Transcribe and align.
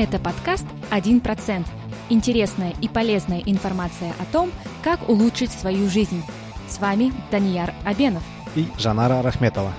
Это 0.00 0.20
подкаст 0.20 0.64
«1%». 0.92 1.66
Интересная 2.08 2.72
и 2.80 2.86
полезная 2.86 3.40
информация 3.40 4.14
о 4.20 4.26
том, 4.26 4.52
как 4.84 5.08
улучшить 5.08 5.50
свою 5.50 5.88
жизнь. 5.88 6.22
С 6.68 6.78
вами 6.78 7.12
Данияр 7.32 7.74
Абенов 7.84 8.22
и 8.54 8.68
Жанара 8.78 9.22
Рахметова. 9.22 9.72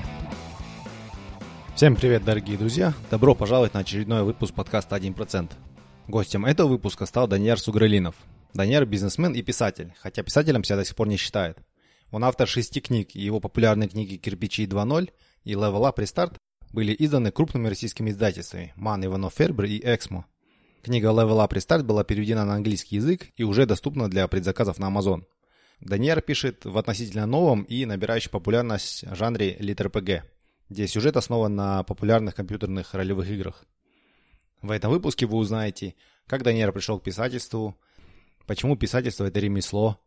Всем 1.74 1.96
привет, 1.96 2.26
дорогие 2.26 2.58
друзья! 2.58 2.94
Добро 3.10 3.34
пожаловать 3.34 3.74
на 3.74 3.80
очередной 3.80 4.24
выпуск 4.24 4.54
подкаста 4.54 4.98
«1%». 4.98 5.52
Гостем 6.10 6.46
этого 6.46 6.68
выпуска 6.68 7.06
стал 7.06 7.30
Данияр 7.30 7.58
Сугралинов. 7.58 8.16
Данияр– 8.54 8.86
бизнесмен 8.86 9.32
и 9.32 9.42
писатель, 9.42 9.94
хотя 10.02 10.22
писателем 10.22 10.66
себя 10.66 10.76
до 10.76 10.84
сих 10.84 10.98
пор 10.98 11.08
не 11.08 11.16
считает. 11.16 11.60
Он 12.12 12.26
автор 12.26 12.46
шести 12.46 12.82
книг, 12.82 13.16
и 13.16 13.22
его 13.22 13.40
популярные 13.40 13.88
книги 13.88 14.18
«Кирпичи 14.18 14.66
2.0» 14.66 15.12
и 15.46 15.54
«Level 15.54 15.90
Up 15.90 15.96
Restart» 15.96 16.34
были 16.72 16.96
изданы 16.98 17.32
крупными 17.32 17.68
российскими 17.68 18.12
издательствами 18.12 18.74
«Ман, 18.76 19.04
Иванов, 19.04 19.34
Фербер» 19.36 19.66
и 19.66 19.82
«Эксмо». 19.84 20.26
Книга 20.82 21.10
Level 21.10 21.46
Up 21.46 21.52
Restart 21.52 21.84
была 21.84 22.04
переведена 22.04 22.46
на 22.46 22.56
английский 22.56 22.98
язык 22.98 23.28
и 23.36 23.44
уже 23.44 23.66
доступна 23.66 24.10
для 24.10 24.28
предзаказов 24.28 24.80
на 24.80 24.90
Amazon. 24.90 25.26
Даниэр 25.82 26.22
пишет 26.22 26.66
в 26.66 26.78
относительно 26.78 27.26
новом 27.26 27.64
и 27.64 27.86
набирающем 27.86 28.32
популярность 28.32 29.04
жанре 29.16 29.58
литр-ПГ, 29.60 30.24
где 30.70 30.88
сюжет 30.88 31.18
основан 31.18 31.56
на 31.56 31.84
популярных 31.84 32.36
компьютерных 32.36 32.94
ролевых 32.94 33.30
играх. 33.30 33.66
В 34.62 34.72
этом 34.72 34.92
выпуске 34.92 35.26
вы 35.26 35.38
узнаете, 35.38 35.96
как 36.28 36.44
Даниэр 36.44 36.72
пришел 36.72 37.00
к 37.00 37.04
писательству, 37.04 37.78
почему 38.46 38.76
писательство– 38.76 39.26
это 39.26 39.40
ремесло, 39.40 40.00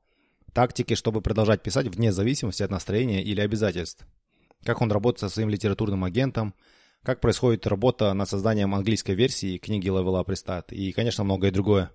тактики, 0.52 0.94
чтобы 0.94 1.22
продолжать 1.22 1.62
писать 1.62 1.86
вне 1.86 2.12
зависимости 2.12 2.62
от 2.62 2.70
настроения 2.70 3.22
или 3.22 3.40
обязательств– 3.40 4.06
как 4.64 4.80
он 4.80 4.90
работает 4.90 5.20
со 5.20 5.28
своим 5.28 5.48
литературным 5.48 6.04
агентом, 6.04 6.54
как 7.02 7.20
происходит 7.20 7.66
работа 7.66 8.12
над 8.12 8.28
созданием 8.28 8.74
английской 8.74 9.14
версии 9.14 9.58
книги 9.58 9.88
Level 9.88 10.22
Up 10.22 10.26
Restart 10.26 10.74
и, 10.74 10.92
конечно, 10.92 11.24
многое 11.24 11.50
другое. 11.50 11.90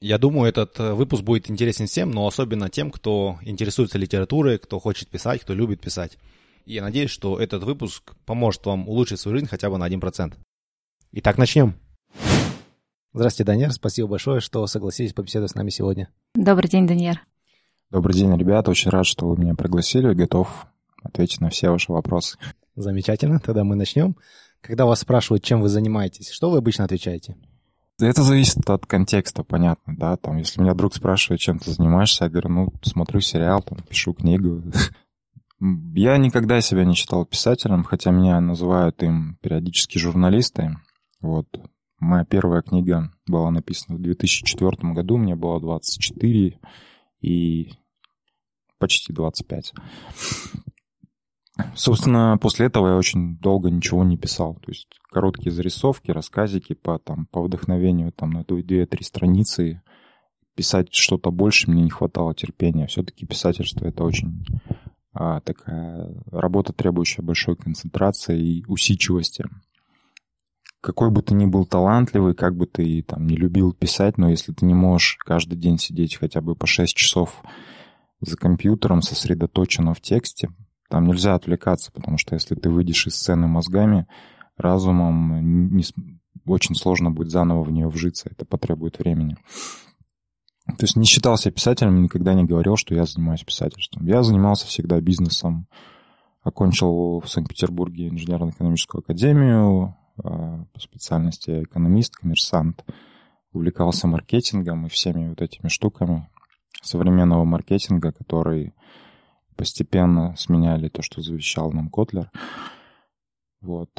Я 0.00 0.18
думаю, 0.18 0.48
этот 0.48 0.78
э, 0.78 0.94
выпуск 0.94 1.24
будет 1.24 1.50
интересен 1.50 1.86
всем, 1.86 2.12
но 2.12 2.26
особенно 2.26 2.68
тем, 2.68 2.92
кто 2.92 3.38
интересуется 3.42 3.98
литературой, 3.98 4.58
кто 4.58 4.78
хочет 4.78 5.08
писать, 5.08 5.40
кто 5.40 5.54
любит 5.54 5.80
писать. 5.80 6.18
И 6.64 6.74
я 6.74 6.82
надеюсь, 6.82 7.10
что 7.10 7.38
этот 7.40 7.64
выпуск 7.64 8.14
поможет 8.24 8.64
вам 8.64 8.88
улучшить 8.88 9.18
свою 9.18 9.38
жизнь 9.38 9.48
хотя 9.48 9.68
бы 9.70 9.76
на 9.76 9.88
1%. 9.88 10.34
Итак, 11.12 11.36
начнем. 11.36 11.74
Здравствуйте, 13.12 13.50
Даниэр. 13.50 13.72
Спасибо 13.72 14.06
большое, 14.06 14.40
что 14.40 14.66
согласились 14.68 15.14
побеседовать 15.14 15.50
с 15.50 15.54
нами 15.56 15.70
сегодня. 15.70 16.08
Добрый 16.34 16.70
день, 16.70 16.86
Даниэр. 16.86 17.20
Добрый 17.90 18.14
день, 18.14 18.36
ребята. 18.36 18.70
Очень 18.70 18.90
рад, 18.90 19.06
что 19.06 19.26
вы 19.26 19.36
меня 19.36 19.54
пригласили. 19.54 20.14
Готов 20.14 20.66
ответить 21.02 21.40
на 21.40 21.50
все 21.50 21.70
ваши 21.70 21.92
вопросы. 21.92 22.38
Замечательно, 22.76 23.40
тогда 23.40 23.64
мы 23.64 23.76
начнем. 23.76 24.16
Когда 24.60 24.86
вас 24.86 25.00
спрашивают, 25.00 25.44
чем 25.44 25.60
вы 25.60 25.68
занимаетесь, 25.68 26.30
что 26.30 26.50
вы 26.50 26.58
обычно 26.58 26.84
отвечаете? 26.84 27.36
Это 28.00 28.22
зависит 28.22 28.68
от 28.70 28.86
контекста, 28.86 29.42
понятно, 29.42 29.96
да. 29.96 30.16
Там, 30.16 30.36
если 30.36 30.60
меня 30.60 30.74
друг 30.74 30.94
спрашивает, 30.94 31.40
чем 31.40 31.58
ты 31.58 31.72
занимаешься, 31.72 32.24
я 32.24 32.30
говорю, 32.30 32.48
ну, 32.50 32.72
смотрю 32.82 33.20
сериал, 33.20 33.62
там, 33.62 33.78
пишу 33.82 34.14
книгу. 34.14 34.62
Я 35.60 36.16
никогда 36.18 36.60
себя 36.60 36.84
не 36.84 36.94
считал 36.94 37.26
писателем, 37.26 37.82
хотя 37.82 38.12
меня 38.12 38.40
называют 38.40 39.02
им 39.02 39.36
периодически 39.42 39.98
журналисты. 39.98 40.76
Вот. 41.20 41.48
Моя 41.98 42.24
первая 42.24 42.62
книга 42.62 43.10
была 43.26 43.50
написана 43.50 43.98
в 43.98 44.00
2004 44.00 44.92
году, 44.92 45.16
мне 45.16 45.34
было 45.34 45.60
24 45.60 46.60
и 47.20 47.72
почти 48.78 49.12
25. 49.12 49.74
Собственно, 51.74 52.38
после 52.40 52.66
этого 52.66 52.88
я 52.88 52.96
очень 52.96 53.36
долго 53.38 53.70
ничего 53.70 54.04
не 54.04 54.16
писал. 54.16 54.54
То 54.54 54.70
есть 54.70 54.88
короткие 55.10 55.50
зарисовки, 55.50 56.10
рассказики 56.10 56.74
по, 56.74 56.98
там, 56.98 57.26
по 57.26 57.42
вдохновению 57.42 58.12
там, 58.12 58.30
на 58.30 58.44
две-три 58.44 59.02
страницы. 59.02 59.82
Писать 60.54 60.92
что-то 60.92 61.30
больше 61.30 61.70
мне 61.70 61.82
не 61.82 61.90
хватало 61.90 62.34
терпения. 62.34 62.86
Все-таки 62.86 63.26
писательство— 63.26 63.84
это 63.86 64.02
очень 64.02 64.44
а, 65.12 65.40
такая 65.40 66.14
работа, 66.30 66.72
требующая 66.72 67.24
большой 67.24 67.56
концентрации 67.56 68.40
и 68.40 68.64
усидчивости. 68.66 69.44
Какой 70.80 71.10
бы 71.10 71.22
ты 71.22 71.34
ни 71.34 71.46
был 71.46 71.66
талантливый, 71.66 72.34
как 72.34 72.56
бы 72.56 72.66
ты 72.66 73.02
там 73.02 73.26
не 73.26 73.36
любил 73.36 73.72
писать, 73.72 74.16
но 74.16 74.30
если 74.30 74.52
ты 74.52 74.64
не 74.64 74.74
можешь 74.74 75.16
каждый 75.18 75.56
день 75.56 75.78
сидеть 75.78 76.16
хотя 76.16 76.40
бы 76.40 76.54
по 76.54 76.66
6 76.66 76.94
часов 76.94 77.42
за 78.20 78.36
компьютером, 78.36 79.02
сосредоточенно 79.02 79.94
в 79.94 80.00
тексте, 80.00 80.50
там 80.88 81.06
нельзя 81.06 81.34
отвлекаться, 81.34 81.92
потому 81.92 82.18
что 82.18 82.34
если 82.34 82.54
ты 82.54 82.70
выйдешь 82.70 83.06
из 83.06 83.14
сцены 83.14 83.46
мозгами, 83.46 84.06
разумом, 84.56 85.74
не, 85.74 85.84
очень 86.46 86.74
сложно 86.74 87.10
будет 87.10 87.30
заново 87.30 87.62
в 87.62 87.70
нее 87.70 87.88
вжиться. 87.88 88.28
Это 88.30 88.44
потребует 88.44 88.98
времени. 88.98 89.36
То 90.66 90.84
есть 90.84 90.96
не 90.96 91.06
считался 91.06 91.50
писателем, 91.50 92.02
никогда 92.02 92.34
не 92.34 92.44
говорил, 92.44 92.76
что 92.76 92.94
я 92.94 93.06
занимаюсь 93.06 93.42
писательством. 93.42 94.04
Я 94.06 94.22
занимался 94.22 94.66
всегда 94.66 95.00
бизнесом. 95.00 95.66
Окончил 96.42 97.20
в 97.20 97.28
Санкт-Петербурге 97.28 98.08
инженерно-экономическую 98.08 99.00
академию 99.00 99.96
а, 100.22 100.64
по 100.72 100.80
специальности 100.80 101.62
экономист, 101.62 102.16
коммерсант. 102.16 102.84
Увлекался 103.52 104.06
маркетингом 104.06 104.86
и 104.86 104.88
всеми 104.90 105.28
вот 105.28 105.40
этими 105.40 105.68
штуками 105.68 106.28
современного 106.82 107.44
маркетинга, 107.44 108.12
который 108.12 108.74
постепенно 109.58 110.36
сменяли 110.36 110.88
то, 110.88 111.02
что 111.02 111.20
завещал 111.20 111.72
нам 111.72 111.90
Котлер. 111.90 112.30
Вот. 113.60 113.90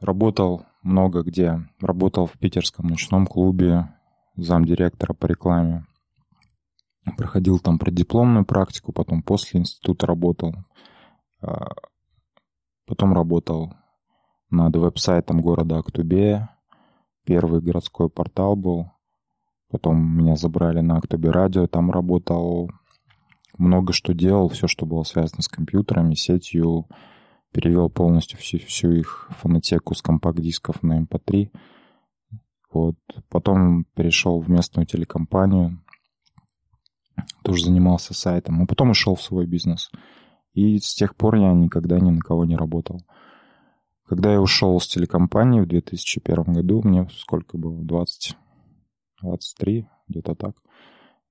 Работал 0.00 0.66
много 0.82 1.22
где. 1.22 1.66
Работал 1.80 2.26
в 2.26 2.32
питерском 2.32 2.86
ночном 2.86 3.26
клубе, 3.26 3.88
замдиректора 4.36 5.14
по 5.14 5.26
рекламе. 5.26 5.86
Проходил 7.16 7.58
там 7.58 7.78
преддипломную 7.78 8.44
практику, 8.44 8.92
потом 8.92 9.22
после 9.22 9.60
института 9.60 10.06
работал. 10.06 10.54
А, 11.40 11.72
потом 12.86 13.14
работал 13.14 13.72
над 14.50 14.76
веб-сайтом 14.76 15.40
города 15.40 15.78
Актубе. 15.78 16.50
Первый 17.24 17.62
городской 17.62 18.10
портал 18.10 18.56
был. 18.56 18.90
Потом 19.70 20.18
меня 20.18 20.36
забрали 20.36 20.80
на 20.80 20.98
Актубе 20.98 21.30
радио, 21.30 21.66
там 21.66 21.90
работал 21.90 22.70
много 23.58 23.92
что 23.92 24.14
делал, 24.14 24.48
все, 24.48 24.66
что 24.66 24.86
было 24.86 25.02
связано 25.02 25.42
с 25.42 25.48
компьютерами, 25.48 26.14
сетью, 26.14 26.86
перевел 27.52 27.88
полностью 27.90 28.38
всю, 28.38 28.58
всю 28.58 28.92
их 28.92 29.30
фонотеку 29.40 29.94
с 29.94 30.02
компакт-дисков 30.02 30.82
на 30.82 31.00
MP3. 31.00 31.44
Эм 31.44 31.50
вот. 32.76 32.96
Потом 33.30 33.84
перешел 33.94 34.40
в 34.40 34.50
местную 34.50 34.86
телекомпанию, 34.86 35.82
тоже 37.42 37.64
занимался 37.64 38.12
сайтом, 38.12 38.62
а 38.62 38.66
потом 38.66 38.90
ушел 38.90 39.14
в 39.14 39.22
свой 39.22 39.46
бизнес. 39.46 39.90
И 40.52 40.78
с 40.78 40.94
тех 40.94 41.16
пор 41.16 41.36
я 41.36 41.52
никогда 41.52 41.98
ни 41.98 42.10
на 42.10 42.20
кого 42.20 42.44
не 42.44 42.56
работал. 42.56 43.00
Когда 44.04 44.32
я 44.32 44.40
ушел 44.40 44.78
с 44.78 44.86
телекомпании 44.86 45.60
в 45.60 45.66
2001 45.66 46.52
году, 46.52 46.82
мне 46.84 47.08
сколько 47.10 47.56
было? 47.56 47.82
20, 47.82 48.36
23, 49.22 49.86
где-то 50.08 50.34
так, 50.34 50.56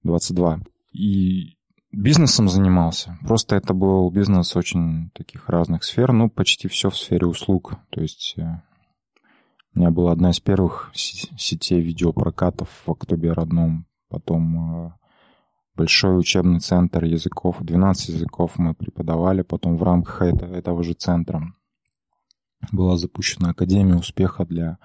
22. 0.03 0.62
И 0.94 1.58
Бизнесом 1.98 2.50
занимался. 2.50 3.18
Просто 3.26 3.56
это 3.56 3.74
был 3.74 4.10
бизнес 4.12 4.54
очень 4.58 5.12
таких 5.12 5.48
разных 5.48 5.86
сфер. 5.86 6.12
Ну, 6.12 6.30
почти 6.30 6.68
все 6.68 6.90
в 6.90 6.98
сфере 6.98 7.26
услуг. 7.26 7.76
То 7.90 8.02
есть 8.02 8.34
э, 8.36 8.42
у 9.74 9.80
меня 9.80 9.92
была 9.92 10.12
одна 10.12 10.32
из 10.32 10.42
первых 10.42 10.92
сетей 10.94 11.80
видеопрокатов 11.80 12.70
в 12.86 12.92
октябре 12.92 13.32
родном. 13.32 13.86
Потом 14.10 14.88
э, 14.88 14.92
большой 15.76 16.20
учебный 16.20 16.60
центр 16.60 17.06
языков. 17.06 17.60
12 17.62 18.10
языков 18.10 18.58
мы 18.58 18.74
преподавали. 18.74 19.42
Потом 19.42 19.78
в 19.78 19.84
рамках 19.84 20.22
этого, 20.22 20.84
же 20.84 20.96
центра 20.96 21.54
была 22.74 22.98
запущена 22.98 23.52
Академия 23.52 23.96
успеха 23.96 24.46
для 24.46 24.80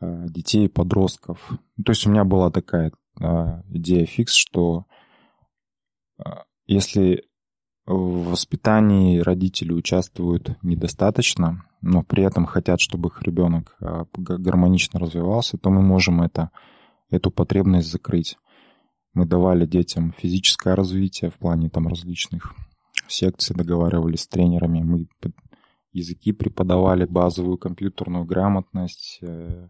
э, 0.00 0.24
детей 0.30 0.64
и 0.64 0.70
подростков. 0.70 1.50
То 1.84 1.92
есть 1.92 2.06
у 2.06 2.10
меня 2.10 2.24
была 2.24 2.50
такая 2.50 2.92
идея 3.20 4.06
фикс, 4.06 4.32
что 4.32 4.86
если 6.66 7.24
в 7.88 8.30
воспитании 8.30 9.18
родители 9.18 9.72
участвуют 9.72 10.62
недостаточно, 10.62 11.64
но 11.80 12.02
при 12.02 12.22
этом 12.22 12.44
хотят, 12.44 12.80
чтобы 12.80 13.08
их 13.08 13.22
ребенок 13.22 13.76
а, 13.80 14.04
гармонично 14.14 15.00
развивался, 15.00 15.56
то 15.56 15.70
мы 15.70 15.80
можем 15.80 16.20
это, 16.20 16.50
эту 17.10 17.30
потребность 17.30 17.90
закрыть. 17.90 18.36
Мы 19.14 19.24
давали 19.24 19.64
детям 19.64 20.12
физическое 20.12 20.74
развитие 20.74 21.30
в 21.30 21.38
плане 21.38 21.70
там 21.70 21.88
различных 21.88 22.54
секций, 23.06 23.56
договаривались 23.56 24.22
с 24.22 24.28
тренерами, 24.28 24.82
мы 24.82 25.08
языки 25.92 26.32
преподавали, 26.32 27.06
базовую 27.06 27.56
компьютерную 27.56 28.26
грамотность, 28.26 29.18
э, 29.22 29.68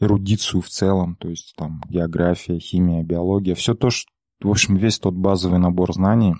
эрудицию 0.00 0.60
в 0.60 0.68
целом, 0.68 1.16
то 1.16 1.28
есть 1.28 1.54
там 1.56 1.80
география, 1.88 2.58
химия, 2.58 3.02
биология, 3.02 3.54
все 3.54 3.74
то, 3.74 3.88
что 3.88 4.10
в 4.40 4.50
общем, 4.50 4.76
весь 4.76 4.98
тот 4.98 5.14
базовый 5.14 5.58
набор 5.58 5.92
знаний, 5.92 6.34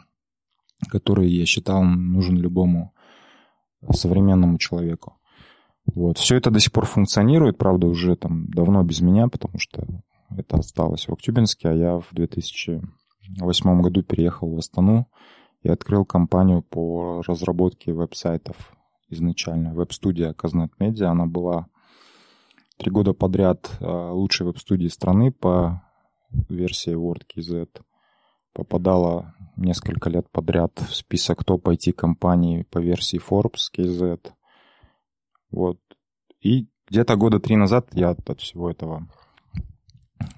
который, 0.88 1.28
я 1.30 1.46
считал, 1.46 1.82
нужен 1.82 2.36
любому 2.36 2.92
современному 3.90 4.58
человеку. 4.58 5.14
Вот. 5.94 6.18
Все 6.18 6.36
это 6.36 6.50
до 6.50 6.60
сих 6.60 6.72
пор 6.72 6.86
функционирует, 6.86 7.58
правда, 7.58 7.86
уже 7.86 8.16
там 8.16 8.48
давно 8.48 8.82
без 8.82 9.00
меня, 9.00 9.28
потому 9.28 9.58
что 9.58 9.86
это 10.36 10.58
осталось 10.58 11.08
в 11.08 11.12
Актюбинске, 11.12 11.70
а 11.70 11.72
я 11.72 11.98
в 11.98 12.08
2008 12.12 13.80
году 13.80 14.02
переехал 14.02 14.50
в 14.50 14.58
Астану 14.58 15.08
и 15.62 15.68
открыл 15.68 16.04
компанию 16.04 16.62
по 16.62 17.22
разработке 17.26 17.92
веб-сайтов 17.92 18.56
изначально. 19.08 19.74
Веб-студия 19.74 20.32
Казнет 20.34 20.72
Медиа, 20.78 21.10
она 21.10 21.26
была 21.26 21.66
три 22.76 22.90
года 22.90 23.12
подряд 23.14 23.70
а, 23.80 24.12
лучшей 24.12 24.46
веб-студией 24.46 24.90
страны 24.90 25.32
по 25.32 25.82
версии 26.48 26.94
WordKZ. 26.94 27.68
Попадала 28.58 29.36
несколько 29.56 30.10
лет 30.10 30.28
подряд 30.32 30.72
в 30.80 30.92
список 30.92 31.44
топ 31.44 31.68
IT-компаний 31.68 32.64
по 32.64 32.78
версии 32.78 33.20
Forbes 33.20 33.70
KZ. 33.72 34.32
Вот. 35.52 35.78
И 36.40 36.66
где-то 36.88 37.14
года 37.14 37.38
три 37.38 37.54
назад 37.54 37.86
я 37.92 38.10
от 38.10 38.40
всего 38.40 38.68
этого 38.68 39.06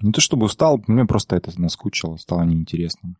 не 0.01 0.11
то 0.11 0.21
чтобы 0.21 0.45
устал, 0.45 0.83
мне 0.85 1.05
просто 1.05 1.35
это 1.35 1.51
наскучило, 1.59 2.15
стало 2.17 2.43
неинтересным. 2.43 3.17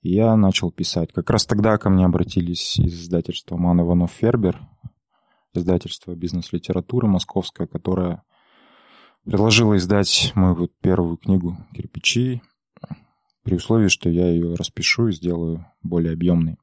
И 0.00 0.12
я 0.14 0.34
начал 0.34 0.72
писать. 0.72 1.12
Как 1.12 1.30
раз 1.30 1.46
тогда 1.46 1.78
ко 1.78 1.88
мне 1.88 2.04
обратились 2.04 2.80
из 2.80 3.04
издательства 3.04 3.56
Ман 3.56 3.82
Иванов 3.82 4.10
Фербер, 4.10 4.60
издательство 5.54 6.16
бизнес-литературы 6.16 7.06
московское, 7.06 7.68
которое 7.68 8.24
предложило 9.24 9.76
издать 9.76 10.32
мою 10.34 10.56
вот 10.56 10.72
первую 10.80 11.18
книгу 11.18 11.56
«Кирпичи», 11.72 12.42
при 13.42 13.56
условии, 13.56 13.88
что 13.88 14.08
я 14.08 14.28
ее 14.28 14.54
распишу 14.54 15.08
и 15.08 15.12
сделаю 15.12 15.66
более 15.82 16.12
объемной. 16.12 16.58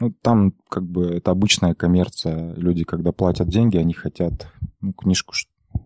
Ну, 0.00 0.12
там 0.22 0.52
как 0.68 0.84
бы 0.84 1.06
это 1.06 1.30
обычная 1.30 1.74
коммерция. 1.74 2.54
Люди, 2.54 2.84
когда 2.84 3.12
платят 3.12 3.48
деньги, 3.48 3.76
они 3.76 3.94
хотят 3.94 4.52
ну, 4.80 4.92
книжку 4.92 5.34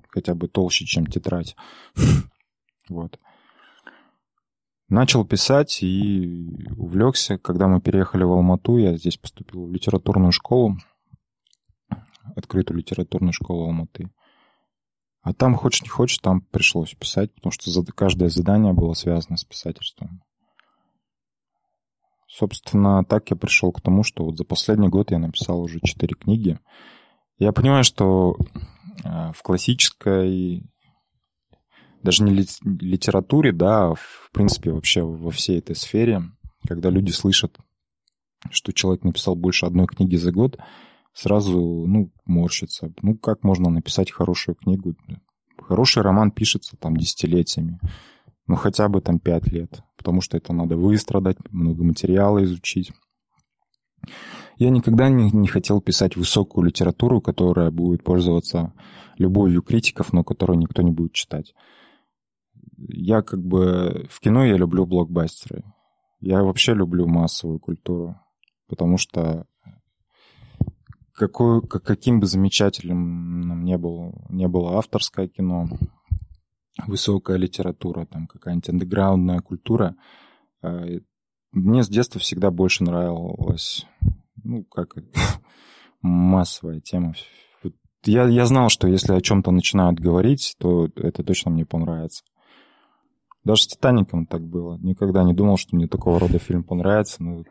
хотя 0.09 0.35
бы 0.35 0.49
толще, 0.49 0.85
чем 0.85 1.07
тетрадь. 1.07 1.57
Вот. 2.89 3.19
Начал 4.89 5.25
писать 5.25 5.83
и 5.83 6.67
увлекся. 6.77 7.39
Когда 7.39 7.69
мы 7.69 7.81
переехали 7.81 8.25
в 8.25 8.33
Алмату, 8.33 8.77
я 8.77 8.99
здесь 8.99 9.17
поступил 9.17 9.65
в 9.65 9.73
литературную 9.73 10.33
школу, 10.33 10.77
открытую 12.37 12.79
литературную 12.79 13.33
школу 13.33 13.65
Алматы. 13.65 14.11
А 15.23 15.33
там, 15.33 15.55
хочешь 15.55 15.83
не 15.83 15.89
хочешь, 15.89 16.19
там 16.19 16.41
пришлось 16.41 16.95
писать, 16.95 17.33
потому 17.33 17.53
что 17.53 17.85
каждое 17.93 18.29
задание 18.29 18.73
было 18.73 18.95
связано 18.95 19.37
с 19.37 19.45
писательством. 19.45 20.23
Собственно, 22.27 23.05
так 23.05 23.31
я 23.31 23.37
пришел 23.37 23.73
к 23.73 23.81
тому, 23.81 24.03
что 24.03 24.25
вот 24.25 24.37
за 24.37 24.45
последний 24.45 24.89
год 24.89 25.11
я 25.11 25.19
написал 25.19 25.61
уже 25.61 25.81
четыре 25.81 26.15
книги. 26.15 26.59
Я 27.39 27.53
понимаю, 27.53 27.85
что 27.85 28.37
э, 29.05 29.33
в 29.33 29.43
классической, 29.43 30.65
даже 32.03 32.25
не 32.25 32.33
литературе, 32.33 33.53
да, 33.53 33.91
а 33.91 33.95
в 33.95 34.31
принципе 34.33 34.73
вообще 34.73 35.03
во 35.03 35.31
всей 35.31 35.59
этой 35.59 35.77
сфере, 35.77 36.23
когда 36.67 36.91
люди 36.91 37.11
слышат, 37.13 37.59
что 38.51 38.73
человек 38.73 39.05
написал 39.05 39.37
больше 39.37 39.67
одной 39.67 39.87
книги 39.87 40.17
за 40.17 40.33
год, 40.33 40.59
сразу, 41.15 41.59
ну, 41.87 42.11
морщится. 42.25 42.93
Ну, 43.03 43.17
как 43.17 43.45
можно 43.45 43.71
написать 43.71 44.11
хорошую 44.11 44.57
книгу? 44.57 44.95
Хороший 45.59 46.03
роман 46.03 46.31
пишется 46.31 46.77
там 46.77 46.97
десятилетиями. 46.97 47.79
Ну, 48.47 48.57
хотя 48.57 48.89
бы 48.89 49.01
там 49.01 49.19
пять 49.19 49.47
лет. 49.47 49.83
Потому 49.97 50.21
что 50.21 50.37
это 50.37 50.53
надо 50.53 50.77
выстрадать, 50.77 51.37
много 51.51 51.85
материала 51.85 52.43
изучить. 52.45 52.93
Я 54.59 54.71
никогда 54.71 55.09
не, 55.09 55.31
не 55.31 55.49
хотел 55.49 55.81
писать 55.81 56.17
высокую 56.17 56.67
литературу, 56.67 57.21
которая 57.21 57.71
будет 57.71 58.03
пользоваться 58.03 58.73
любовью 59.17 59.63
критиков, 59.63 60.13
но 60.13 60.25
которую 60.25 60.59
никто 60.59 60.83
не 60.83 60.91
будет 60.91 61.13
читать. 61.13 61.55
Я 62.77 63.23
как 63.23 63.43
бы... 63.43 64.09
В 64.11 64.21
кино 64.21 64.45
я 64.45 64.57
люблю 64.57 64.87
блокбастеры. 64.87 65.65
Я 66.21 66.43
вообще 66.43 66.75
люблю 66.75 67.07
массовую 67.07 67.61
культуру. 67.61 68.17
Потому 68.69 68.99
что 68.99 69.47
какой, 71.15 71.63
каким 71.63 72.21
бы 72.21 72.27
замечательным 72.27 73.65
не, 73.65 73.77
был, 73.79 74.15
не 74.29 74.49
было 74.49 74.79
авторское 74.79 75.29
кино, 75.29 75.69
высокая 76.87 77.37
литература, 77.37 78.07
там 78.07 78.27
какая-нибудь 78.27 78.69
андеграундная 78.69 79.41
культура, 79.41 79.95
э, 80.63 81.01
мне 81.53 81.83
с 81.83 81.89
детства 81.89 82.19
всегда 82.19 82.51
больше 82.51 82.83
нравилась, 82.83 83.87
ну, 84.43 84.65
как 84.65 84.97
массовая 86.03 86.81
тема. 86.81 87.15
Я, 88.05 88.25
я 88.25 88.47
знал, 88.47 88.69
что 88.69 88.89
если 88.89 89.13
о 89.13 89.21
чем-то 89.21 89.51
начинают 89.53 90.01
говорить, 90.01 90.57
то 90.59 90.89
это 90.97 91.23
точно 91.23 91.53
мне 91.53 91.65
понравится. 91.65 92.25
Даже 93.45 93.65
с 93.65 93.67
«Титаником» 93.67 94.27
так 94.27 94.43
было. 94.43 94.79
Никогда 94.79 95.25
не 95.25 95.35
думал, 95.35 95.57
что 95.57 95.77
мне 95.77 95.89
такого 95.89 96.19
рода 96.19 96.39
фильм 96.39 96.65
понравится, 96.65 97.23
но 97.23 97.45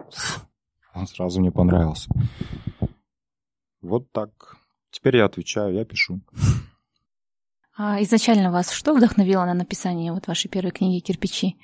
он 0.94 1.08
сразу 1.08 1.40
мне 1.40 1.52
понравился. 1.52 2.10
Вот 3.81 4.12
так. 4.12 4.57
Теперь 4.92 5.18
я 5.18 5.25
отвечаю, 5.25 5.74
я 5.74 5.86
пишу. 5.86 6.22
А 7.75 8.01
изначально 8.04 8.51
вас 8.51 8.72
что 8.72 8.94
вдохновило 8.94 9.45
на 9.45 9.54
написание 9.54 10.12
вот 10.13 10.28
вашей 10.28 10.50
первой 10.50 10.72
книги 10.72 11.00
«Кирпичи»? 11.01 11.57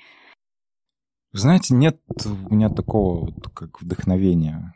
Знаете, 1.32 1.74
нет 1.74 2.00
у 2.24 2.54
меня 2.54 2.70
такого 2.70 3.26
вот, 3.26 3.48
как 3.54 3.80
вдохновения. 3.82 4.74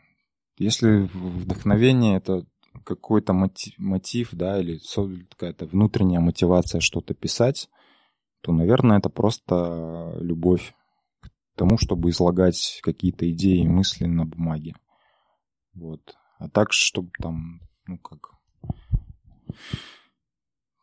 Если 0.57 1.09
вдохновение— 1.13 2.17
это 2.17 2.45
какой-то 2.85 3.33
мотив, 3.33 3.73
мотив, 3.77 4.29
да, 4.33 4.59
или 4.59 4.79
какая-то 5.29 5.65
внутренняя 5.65 6.21
мотивация 6.21 6.79
что-то 6.79 7.13
писать, 7.13 7.69
то, 8.41 8.51
наверное, 8.51 8.99
это 8.99 9.09
просто 9.09 10.15
любовь 10.19 10.75
к 11.21 11.29
тому, 11.55 11.77
чтобы 11.77 12.09
излагать 12.11 12.79
какие-то 12.83 13.29
идеи 13.31 13.63
и 13.63 13.67
мысли 13.67 14.05
на 14.05 14.25
бумаге. 14.25 14.75
Вот. 15.73 16.15
А 16.39 16.49
так, 16.49 16.73
чтобы 16.73 17.11
там, 17.21 17.61
ну, 17.85 17.97
как... 17.97 18.31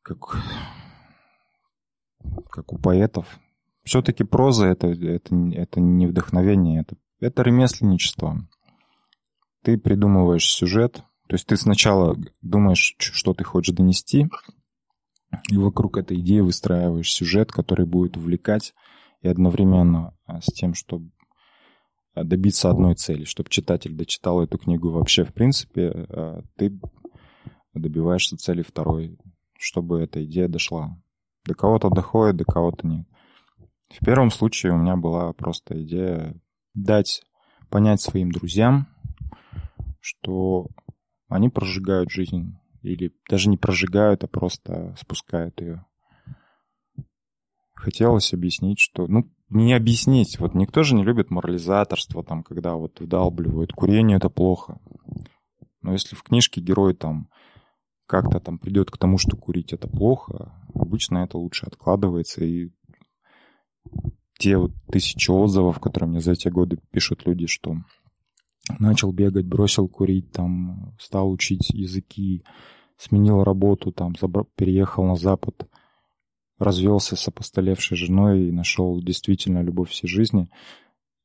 Как, 0.02 0.37
как 2.50 2.73
у 2.73 2.79
поэтов. 2.79 3.38
Все-таки 3.85 4.25
проза 4.25 4.67
это, 4.67 4.88
это, 4.88 5.35
это 5.52 5.81
не 5.81 6.06
вдохновение, 6.06 6.81
это, 6.81 6.97
это 7.20 7.43
ремесленничество. 7.43 8.49
Ты 9.62 9.79
придумываешь 9.79 10.50
сюжет, 10.50 11.05
то 11.29 11.35
есть 11.35 11.47
ты 11.47 11.56
сначала 11.56 12.16
думаешь, 12.42 12.97
что 12.99 13.35
ты 13.35 13.45
хочешь 13.45 13.75
донести, 13.75 14.28
и 15.49 15.57
вокруг 15.57 15.97
этой 15.97 16.19
идеи 16.21 16.40
выстраиваешь 16.40 17.12
сюжет, 17.12 17.52
который 17.52 17.87
будет 17.87 18.16
увлекать 18.16 18.75
и 19.23 19.28
одновременно 19.28 20.16
а, 20.26 20.40
с 20.40 20.47
тем, 20.47 20.75
чтобы 20.75 21.11
добиться 22.14 22.71
одной 22.71 22.95
цели, 22.95 23.25
чтобы 23.25 23.50
читатель 23.50 23.95
дочитал 23.95 24.43
эту 24.43 24.59
книгу 24.59 24.90
вообще, 24.90 25.25
в 25.25 25.33
принципе, 25.33 26.07
э, 26.09 26.43
ты 26.57 26.79
добиваешься 27.75 28.37
цели 28.37 28.62
второй, 28.62 29.19
чтобы 29.59 30.00
эта 30.00 30.25
идея 30.25 30.49
дошла. 30.49 30.97
До 31.45 31.55
кого-то 31.55 31.88
доходит, 31.90 32.37
до 32.37 32.45
кого-то 32.45 32.87
нет. 32.87 33.07
В 33.88 34.05
первом 34.05 34.31
случае 34.31 34.73
у 34.73 34.76
меня 34.76 34.97
была 34.97 35.33
просто 35.33 35.83
идея 35.83 36.35
дать 36.75 37.23
понять 37.69 38.00
своим 38.00 38.31
друзьям, 38.31 38.88
что 40.00 40.69
они 41.29 41.49
прожигают 41.49 42.11
жизнь. 42.11 42.57
Или 42.83 43.12
даже 43.29 43.50
не 43.50 43.59
прожигают, 43.59 44.25
а 44.25 44.26
просто 44.26 44.97
спускают 44.99 45.61
ее. 45.61 45.85
Хотелось 47.80 48.34
объяснить, 48.34 48.78
что... 48.78 49.06
Ну, 49.06 49.30
не 49.49 49.72
объяснить. 49.72 50.38
Вот 50.38 50.54
никто 50.54 50.82
же 50.82 50.94
не 50.94 51.02
любит 51.02 51.30
морализаторство, 51.30 52.22
там, 52.22 52.42
когда 52.42 52.75
вот 52.75 53.00
вдалбливают. 53.00 53.72
Курение 53.72 54.18
это 54.18 54.28
плохо. 54.28 54.78
Но 55.80 55.92
если 55.92 56.14
в 56.14 56.22
книжке 56.22 56.60
герой 56.60 56.94
там 56.94 57.30
как-то 58.06 58.38
там 58.38 58.58
придет 58.58 58.90
к 58.90 58.99
тому, 58.99 59.16
что 59.16 59.34
курить 59.37 59.72
это 59.72 59.88
плохо, 59.88 60.52
обычно 60.75 61.18
это 61.18 61.38
лучше 61.38 61.64
откладывается. 61.66 62.44
И 62.44 62.70
те 64.38 64.58
вот 64.58 64.72
тысячи 64.92 65.30
отзывов, 65.30 65.80
которые 65.80 66.10
мне 66.10 66.20
за 66.20 66.32
эти 66.32 66.49
годы 66.49 66.78
пишут 66.90 67.26
люди, 67.26 67.46
что 67.46 67.76
начал 68.78 69.10
бегать, 69.10 69.46
бросил 69.46 69.88
курить, 69.88 70.32
там, 70.32 70.94
стал 71.00 71.30
учить 71.30 71.70
языки, 71.70 72.44
сменил 72.99 73.42
работу, 73.42 73.90
там, 73.90 74.12
переехал 74.54 75.04
на 75.04 75.16
Запад– 75.16 75.66
развелся 76.61 77.17
с 77.17 77.26
опостолевшей 77.26 77.97
женой 77.97 78.49
и 78.49 78.52
нашел 78.52 79.02
действительно 79.02 79.62
любовь 79.62 79.90
всей 79.90 80.09
жизни. 80.09 80.49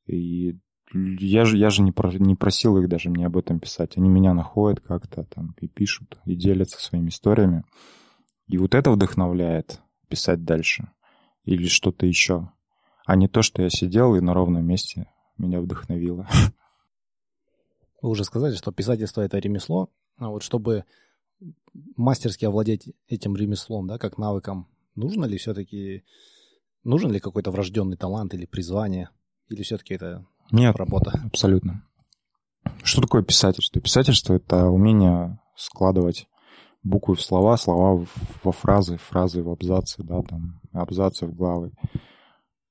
И 0.06 0.56
я 0.92 1.44
же, 1.44 1.58
я 1.58 1.68
же 1.68 1.82
не, 1.82 1.92
про, 1.92 2.10
не 2.12 2.34
просил 2.34 2.78
их 2.78 2.88
даже 2.88 3.10
мне 3.10 3.26
об 3.26 3.36
этом 3.36 3.60
писать. 3.60 3.96
Они 3.96 4.08
меня 4.08 4.32
находят 4.32 4.80
как-то 4.80 5.24
там 5.24 5.54
и 5.60 5.68
пишут, 5.68 6.18
и 6.24 6.34
делятся 6.34 6.82
своими 6.82 7.10
историями. 7.10 7.64
И 8.48 8.56
вот 8.56 8.74
это 8.74 8.90
вдохновляет 8.90 9.80
писать 10.08 10.44
дальше. 10.44 10.90
Или 11.44 11.66
что-то 11.66 12.06
еще. 12.06 12.50
А 13.04 13.14
не 13.14 13.28
то, 13.28 13.42
что 13.42 13.62
я 13.62 13.68
сидел 13.68 14.16
и 14.16 14.20
на 14.20 14.32
ровном 14.32 14.64
месте 14.64 15.06
меня 15.36 15.60
вдохновило. 15.60 16.26
Вы 18.00 18.08
уже 18.08 18.24
сказали, 18.24 18.54
что 18.54 18.72
писательство— 18.72 19.20
это 19.22 19.38
ремесло. 19.38 19.90
А 20.16 20.30
вот 20.30 20.42
чтобы 20.42 20.84
мастерски 21.96 22.46
овладеть 22.46 22.94
этим 23.06 23.36
ремеслом, 23.36 23.86
да, 23.86 23.98
как 23.98 24.16
навыком, 24.16 24.66
нужно 24.96 25.24
ли 25.26 25.38
все-таки, 25.38 26.04
нужен 26.82 27.12
ли 27.12 27.20
какой-то 27.20 27.50
врожденный 27.50 27.96
талант 27.96 28.34
или 28.34 28.46
призвание, 28.46 29.10
или 29.48 29.62
все-таки 29.62 29.94
это 29.94 30.26
Нет, 30.50 30.76
работа? 30.76 31.12
абсолютно. 31.24 31.84
Что 32.82 33.02
такое 33.02 33.22
писательство? 33.22 33.80
Писательство— 33.80 34.34
это 34.34 34.66
умение 34.66 35.38
складывать 35.56 36.26
буквы 36.82 37.14
в 37.16 37.22
слова, 37.22 37.56
слова 37.56 38.04
во 38.42 38.52
фразы, 38.52 38.96
фразы 38.96 39.42
в 39.42 39.50
абзацы, 39.50 40.02
да, 40.02 40.22
там, 40.22 40.60
абзацы 40.72 41.26
в 41.26 41.34
главы. 41.34 41.72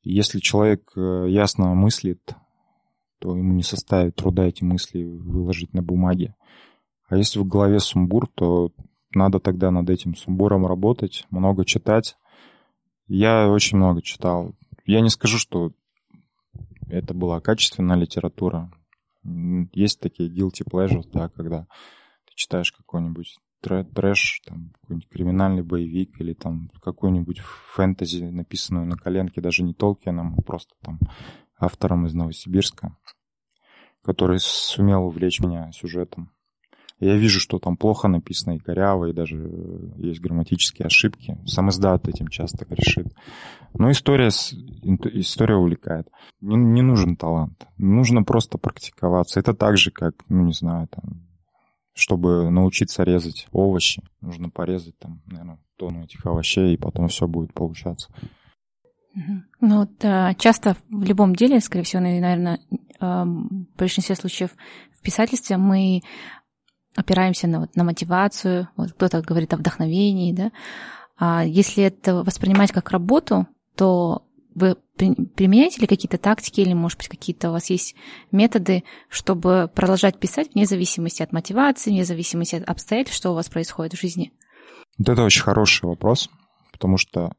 Если 0.04 0.40
человек 0.40 0.92
э, 0.96 1.26
ясно 1.30 1.74
мыслит, 1.74 2.34
то 3.20 3.36
ему 3.36 3.54
не 3.54 3.64
составит 3.64 4.16
труда 4.16 4.46
эти 4.46 4.64
мысли 4.64 5.04
выложить 5.04 5.74
на 5.74 5.82
бумаге. 5.82 6.36
А 7.08 7.18
если 7.18 7.40
в 7.40 7.48
голове 7.48 7.80
сумбур, 7.80 8.28
то 8.28 8.72
надо 9.16 9.40
тогда 9.40 9.72
над 9.72 9.90
этим 9.90 10.16
сумбуром 10.16 10.66
работать, 10.66 11.26
много 11.30 11.66
читать. 11.66 12.18
Я 13.08 13.50
очень 13.50 13.78
много 13.78 14.02
читал. 14.02 14.56
Я 14.86 15.02
не 15.02 15.10
скажу, 15.10 15.38
что 15.38 15.72
это 16.88 17.14
была 17.14 17.40
качественная 17.40 17.96
литература. 17.96 18.72
Есть 19.74 20.00
такие 20.00 20.30
guilty 20.30 20.64
pleasures, 20.70 21.10
да, 21.12 21.30
когда 21.30 21.62
ты 22.26 22.36
читаешь 22.36 22.72
какой-нибудь 22.72 23.40
трэш, 23.62 24.42
там, 24.46 24.72
какой-нибудь 24.82 25.10
криминальный 25.10 25.64
боевик 25.64 26.20
или 26.22 26.34
там 26.34 26.70
какой-нибудь 26.82 27.40
фэнтези, 27.40 28.24
написанную 28.26 28.86
на 28.86 28.96
коленке, 28.96 29.42
даже 29.42 29.64
не 29.64 29.74
Толкином, 29.74 30.36
а 30.38 30.42
просто 30.42 30.76
там 30.82 31.00
автором 31.58 32.06
из 32.06 32.14
Новосибирска, 32.14 32.96
который 34.04 34.40
сумел 34.40 35.06
увлечь 35.06 35.40
меня 35.40 35.72
сюжетом. 35.72 36.32
Я 37.00 37.18
вижу, 37.18 37.40
что 37.42 37.60
там 37.60 37.76
плохо 37.76 38.08
написано 38.08 38.54
и 38.54 38.60
коряво, 38.60 39.06
и 39.06 39.14
даже 39.14 39.38
есть 39.98 40.22
грамматические 40.22 40.86
ошибки. 40.86 41.38
Сам 41.46 41.70
издат 41.70 42.08
этим 42.08 42.30
часто 42.30 42.66
грешит. 42.66 43.08
Но 43.74 43.92
история, 43.92 44.30
история 44.30 45.56
увлекает. 45.56 46.08
Не, 46.40 46.56
не 46.56 46.82
нужен 46.82 47.18
талант. 47.18 47.68
Нужно 47.78 48.24
просто 48.24 48.58
практиковаться. 48.58 49.42
Это 49.42 49.54
так 49.54 49.78
же, 49.78 49.92
как, 49.92 50.14
ну, 50.30 50.46
не 50.46 50.54
знаю, 50.54 50.88
там, 50.88 51.28
чтобы 51.94 52.50
научиться 52.50 53.04
резать 53.04 53.48
овощи, 53.52 54.02
нужно 54.22 54.50
порезать 54.50 54.98
там, 54.98 55.22
наверное, 55.26 55.60
тонну 55.78 56.06
этих 56.06 56.26
овощей, 56.26 56.74
и 56.74 56.78
потом 56.78 57.10
все 57.10 57.28
будет 57.28 57.54
получаться. 57.54 58.10
Ну, 59.62 59.80
вот, 59.80 60.38
часто 60.38 60.78
в 60.90 61.04
любом 61.04 61.36
деле, 61.36 61.60
скорее 61.60 61.84
всего, 61.84 62.02
наверное, 62.02 62.60
в 63.00 63.78
большинстве 63.78 64.16
случаев 64.16 64.52
в 64.94 65.02
писательстве 65.02 65.58
мы 65.58 66.02
опираемся 66.96 67.48
на, 67.48 67.62
вот, 67.62 67.76
на 67.76 67.84
мотивацию, 67.84 68.70
вот 68.76 68.94
кто-то 68.94 69.22
говорит 69.22 69.54
о 69.54 69.58
вдохновении, 69.58 70.34
да. 70.34 70.52
А 71.18 71.46
если 71.46 71.84
это 71.84 72.24
воспринимать 72.24 72.72
как 72.72 72.92
работу, 72.92 73.48
то 73.76 74.24
вы 74.54 74.76
применяете 74.96 75.82
ли 75.82 75.88
какие-то 75.88 76.18
тактики 76.18 76.62
или, 76.62 76.74
может 76.74 76.98
быть, 76.98 77.10
какие-то 77.10 77.50
у 77.50 77.52
вас 77.52 77.70
есть 77.70 77.96
методы, 78.32 78.84
чтобы 79.10 79.70
продолжать 79.74 80.18
писать 80.18 80.54
вне 80.54 80.66
зависимости 80.66 81.22
от 81.22 81.34
мотивации, 81.34 81.92
вне 81.92 82.06
зависимости 82.06 82.56
от 82.56 82.70
обстоятельств, 82.70 83.18
что 83.18 83.32
у 83.32 83.36
вас 83.36 83.50
происходит 83.50 83.94
в 83.94 84.00
жизни? 84.00 84.32
Вот 84.98 85.10
это 85.10 85.24
очень 85.24 85.42
хороший 85.42 85.86
вопрос, 85.86 86.30
потому 86.72 86.98
что 86.98 87.34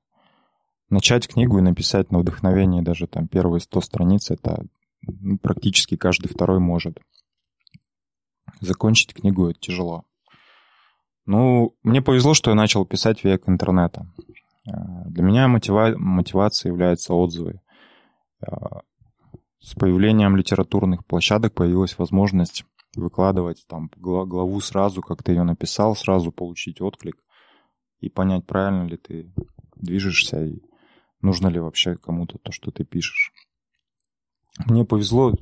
начать 0.91 1.27
книгу 1.27 1.59
и 1.59 1.63
написать 1.63 2.11
на 2.13 2.19
вдохновение 2.19 2.83
даже 2.83 3.07
там 3.07 3.29
первые 3.29 3.61
100 3.61 3.81
страниц, 3.81 4.31
это 4.31 4.67
ну, 5.03 5.39
практически 5.39 5.97
каждый 5.97 6.29
второй 6.29 6.59
может. 6.59 7.01
Закончить 8.61 9.15
книгу 9.15 9.49
это 9.49 9.59
тяжело. 9.61 10.05
Ну, 11.27 11.77
мне 11.83 12.03
повезло, 12.03 12.35
что 12.35 12.51
я 12.51 12.57
начал 12.57 12.87
писать 12.87 13.25
век 13.25 13.49
интернета. 13.49 14.07
Э, 14.67 14.71
для 15.07 15.23
меня 15.23 15.49
мотива... 15.49 15.95
мотивацией 15.97 16.73
являются 16.73 17.15
отзывы. 17.15 17.61
Э, 18.41 18.47
с 19.61 19.75
появлением 19.75 20.37
литературных 20.37 21.05
площадок 21.05 21.55
появилась 21.55 21.99
возможность 21.99 22.65
выкладывать 22.95 23.65
там 23.69 23.91
главу 23.97 24.61
сразу, 24.61 25.03
как 25.03 25.23
ты 25.23 25.33
ее 25.33 25.43
написал, 25.43 25.95
сразу 25.97 26.33
получить 26.33 26.81
отклик 26.81 27.17
и 28.01 28.09
понять, 28.09 28.47
правильно 28.47 28.85
ли 28.85 28.97
ты 28.97 29.33
движешься 29.75 30.45
и 30.45 30.63
нужно 31.21 31.49
ли 31.49 31.61
вообще 31.61 31.97
кому-то 31.97 32.39
то, 32.39 32.53
что 32.53 32.71
ты 32.71 32.85
пишешь. 32.85 33.33
Мне 34.65 34.85
повезло, 34.85 35.35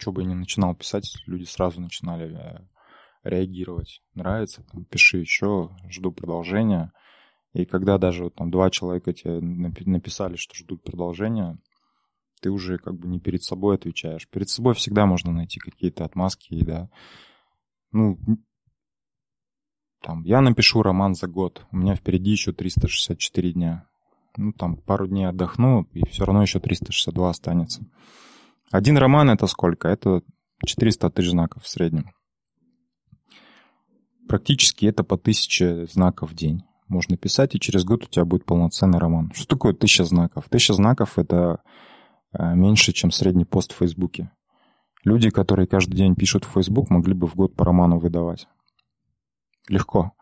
что 0.00 0.12
бы 0.12 0.22
я 0.22 0.28
ни 0.28 0.34
начинал 0.34 0.74
писать, 0.74 1.14
люди 1.26 1.44
сразу 1.44 1.80
начинали 1.80 2.34
э, 2.34 2.58
реагировать. 3.22 4.02
Нравится, 4.14 4.64
там, 4.72 4.84
пиши 4.84 5.18
еще, 5.18 5.70
жду 5.88 6.10
продолжения. 6.10 6.92
И 7.52 7.66
когда 7.66 7.98
даже 7.98 8.24
вот, 8.24 8.34
там 8.34 8.50
два 8.50 8.70
человека 8.70 9.12
тебе 9.12 9.40
написали, 9.40 10.36
что 10.36 10.54
ждут 10.54 10.82
продолжения, 10.82 11.58
ты 12.40 12.50
уже 12.50 12.78
как 12.78 12.94
бы 12.94 13.08
не 13.08 13.20
перед 13.20 13.42
собой 13.42 13.74
отвечаешь. 13.74 14.26
Перед 14.28 14.48
собой 14.48 14.74
всегда 14.74 15.04
можно 15.04 15.32
найти 15.32 15.60
какие-то 15.60 16.04
отмазки, 16.04 16.64
да. 16.64 16.88
Ну, 17.92 18.18
там, 20.00 20.22
я 20.22 20.40
напишу 20.40 20.82
роман 20.82 21.14
за 21.14 21.26
год, 21.26 21.66
у 21.72 21.76
меня 21.76 21.94
впереди 21.94 22.30
еще 22.30 22.52
364 22.52 23.52
дня. 23.52 23.86
Ну, 24.36 24.52
там, 24.52 24.76
пару 24.76 25.06
дней 25.08 25.24
отдохну, 25.24 25.82
и 25.92 26.06
все 26.06 26.24
равно 26.24 26.40
еще 26.40 26.60
362 26.60 27.28
останется. 27.28 27.84
Один 28.70 28.96
роман 28.98 29.30
это 29.30 29.46
сколько? 29.46 29.88
Это 29.88 30.22
400 30.64 31.10
тысяч 31.10 31.30
знаков 31.30 31.64
в 31.64 31.68
среднем. 31.68 32.12
Практически 34.28 34.86
это 34.86 35.02
по 35.02 35.16
1000 35.16 35.86
знаков 35.86 36.30
в 36.30 36.34
день 36.34 36.62
можно 36.86 37.16
писать, 37.16 37.54
и 37.54 37.60
через 37.60 37.84
год 37.84 38.04
у 38.04 38.06
тебя 38.06 38.24
будет 38.24 38.44
полноценный 38.44 38.98
роман. 38.98 39.32
Что 39.34 39.46
такое 39.46 39.72
тысяча 39.72 40.04
знаков? 40.04 40.48
Тысяча 40.48 40.74
знаков— 40.74 41.14
это 41.18 41.62
э, 42.32 42.54
меньше, 42.54 42.92
чем 42.92 43.10
средний 43.10 43.44
пост 43.44 43.72
в 43.72 43.76
Фейсбуке. 43.76 44.30
Люди, 45.04 45.30
которые 45.30 45.66
каждый 45.66 45.96
день 45.96 46.14
пишут 46.14 46.44
в 46.44 46.50
Фейсбук, 46.50 46.90
могли 46.90 47.14
бы 47.14 47.26
в 47.26 47.34
год 47.34 47.54
по 47.56 47.64
роману 47.64 47.98
выдавать. 47.98 48.46
Легко. 49.68 50.12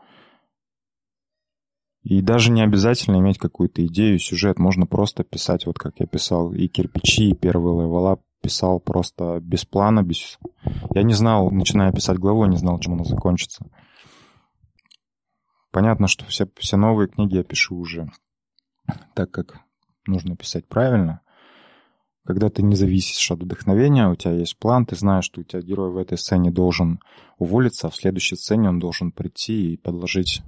И 2.03 2.23
даже 2.23 2.53
не 2.53 2.63
обязательно 2.63 3.17
иметь 3.17 3.39
какую-то 3.39 3.85
идею, 3.87 4.19
сюжет. 4.19 4.59
Можно 4.59 4.87
просто 4.87 5.25
писать, 5.25 5.67
вот 5.67 5.79
как 5.79 5.99
я 5.99 6.07
писал, 6.07 6.53
и 6.53 6.69
кирпичи, 6.69 7.31
и 7.31 7.35
первые 7.35 7.83
левела 7.83 8.21
писал 8.41 8.81
просто 8.81 9.41
без 9.41 9.65
плана, 9.65 10.03
без... 10.03 10.39
Я 10.95 11.03
не 11.03 11.15
знал, 11.15 11.51
начиная 11.51 11.93
писать 11.93 12.19
главу, 12.19 12.45
я 12.45 12.51
не 12.51 12.57
знал, 12.57 12.79
чем 12.79 12.95
она 12.95 13.05
закончится. 13.05 13.67
Понятно, 15.71 16.09
что 16.09 16.25
все, 16.25 16.49
все 16.57 16.77
новые 16.77 17.09
книги 17.09 17.37
я 17.37 17.45
пишу 17.45 17.77
уже 17.77 18.11
так, 19.15 19.31
как 19.31 19.61
нужно 20.07 20.37
писать 20.37 20.67
правильно. 20.67 21.21
Когда 22.25 22.51
ты 22.51 22.63
не 22.63 22.77
зависишь 22.77 23.31
от 23.31 23.43
вдохновения, 23.43 24.09
у 24.09 24.15
тебя 24.15 24.33
есть 24.33 24.59
план, 24.59 24.85
ты 24.85 24.97
знаешь, 24.97 25.25
что 25.25 25.41
у 25.41 25.45
тебя 25.45 25.63
герой 25.63 25.91
в 25.91 25.97
этой 25.97 26.19
сцене 26.19 26.51
должен 26.51 27.01
уволиться, 27.39 27.87
а 27.87 27.91
в 27.91 27.97
следующей 27.97 28.37
сцене 28.37 28.69
он 28.69 28.79
должен 28.79 29.13
прийти 29.13 29.73
и 29.73 29.77
подложить 29.79 30.43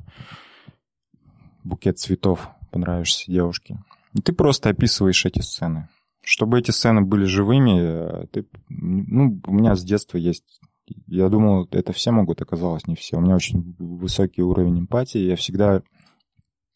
букет 1.64 1.98
цветов, 1.98 2.50
понравишься 2.70 3.30
девушке. 3.30 3.78
И 4.14 4.20
ты 4.20 4.32
просто 4.32 4.68
описываешь 4.70 5.24
эти 5.24 5.40
сцены. 5.40 5.88
Чтобы 6.22 6.58
эти 6.58 6.70
сцены 6.70 7.02
были 7.02 7.24
живыми, 7.24 7.80
э, 7.80 8.26
ты, 8.28 8.46
ну, 8.68 9.40
у 9.46 9.52
меня 9.52 9.74
с 9.74 9.82
детства 9.82 10.18
есть 10.18 10.60
я 11.06 11.28
думал, 11.28 11.68
это 11.70 11.92
все 11.92 12.10
могут, 12.10 12.42
оказалось 12.42 12.86
не 12.86 12.96
все. 12.96 13.16
У 13.16 13.20
меня 13.20 13.36
очень 13.36 13.76
высокий 13.78 14.42
уровень 14.42 14.80
эмпатии. 14.80 15.18
Я 15.18 15.36
всегда 15.36 15.82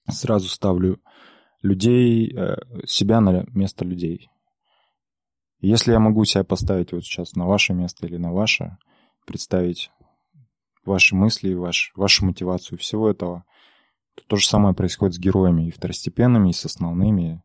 сразу 0.09 0.49
ставлю 0.49 1.01
людей, 1.63 2.33
э, 2.35 2.57
себя 2.87 3.21
на 3.21 3.45
место 3.51 3.85
людей. 3.85 4.29
Если 5.61 5.93
я 5.93 5.99
могу 5.99 6.25
себя 6.25 6.45
поставить 6.45 6.93
вот 6.93 7.05
сейчас 7.05 7.35
на 7.35 7.47
ваше 7.47 7.73
место 7.73 8.07
или 8.07 8.17
на 8.17 8.33
ваше, 8.33 8.77
представить 9.27 9.91
ваши 10.85 11.17
мысли, 11.17 11.55
ваш, 11.55 11.93
вашу 11.97 12.27
мотивацию 12.27 12.79
всего 12.79 13.09
этого, 13.09 13.45
то 14.15 14.25
то 14.27 14.37
же 14.37 14.47
самое 14.47 14.75
происходит 14.75 15.15
с 15.15 15.19
героями, 15.19 15.69
и 15.69 15.71
второстепенными, 15.71 16.51
и 16.51 16.53
с 16.53 16.67
основными. 16.67 17.43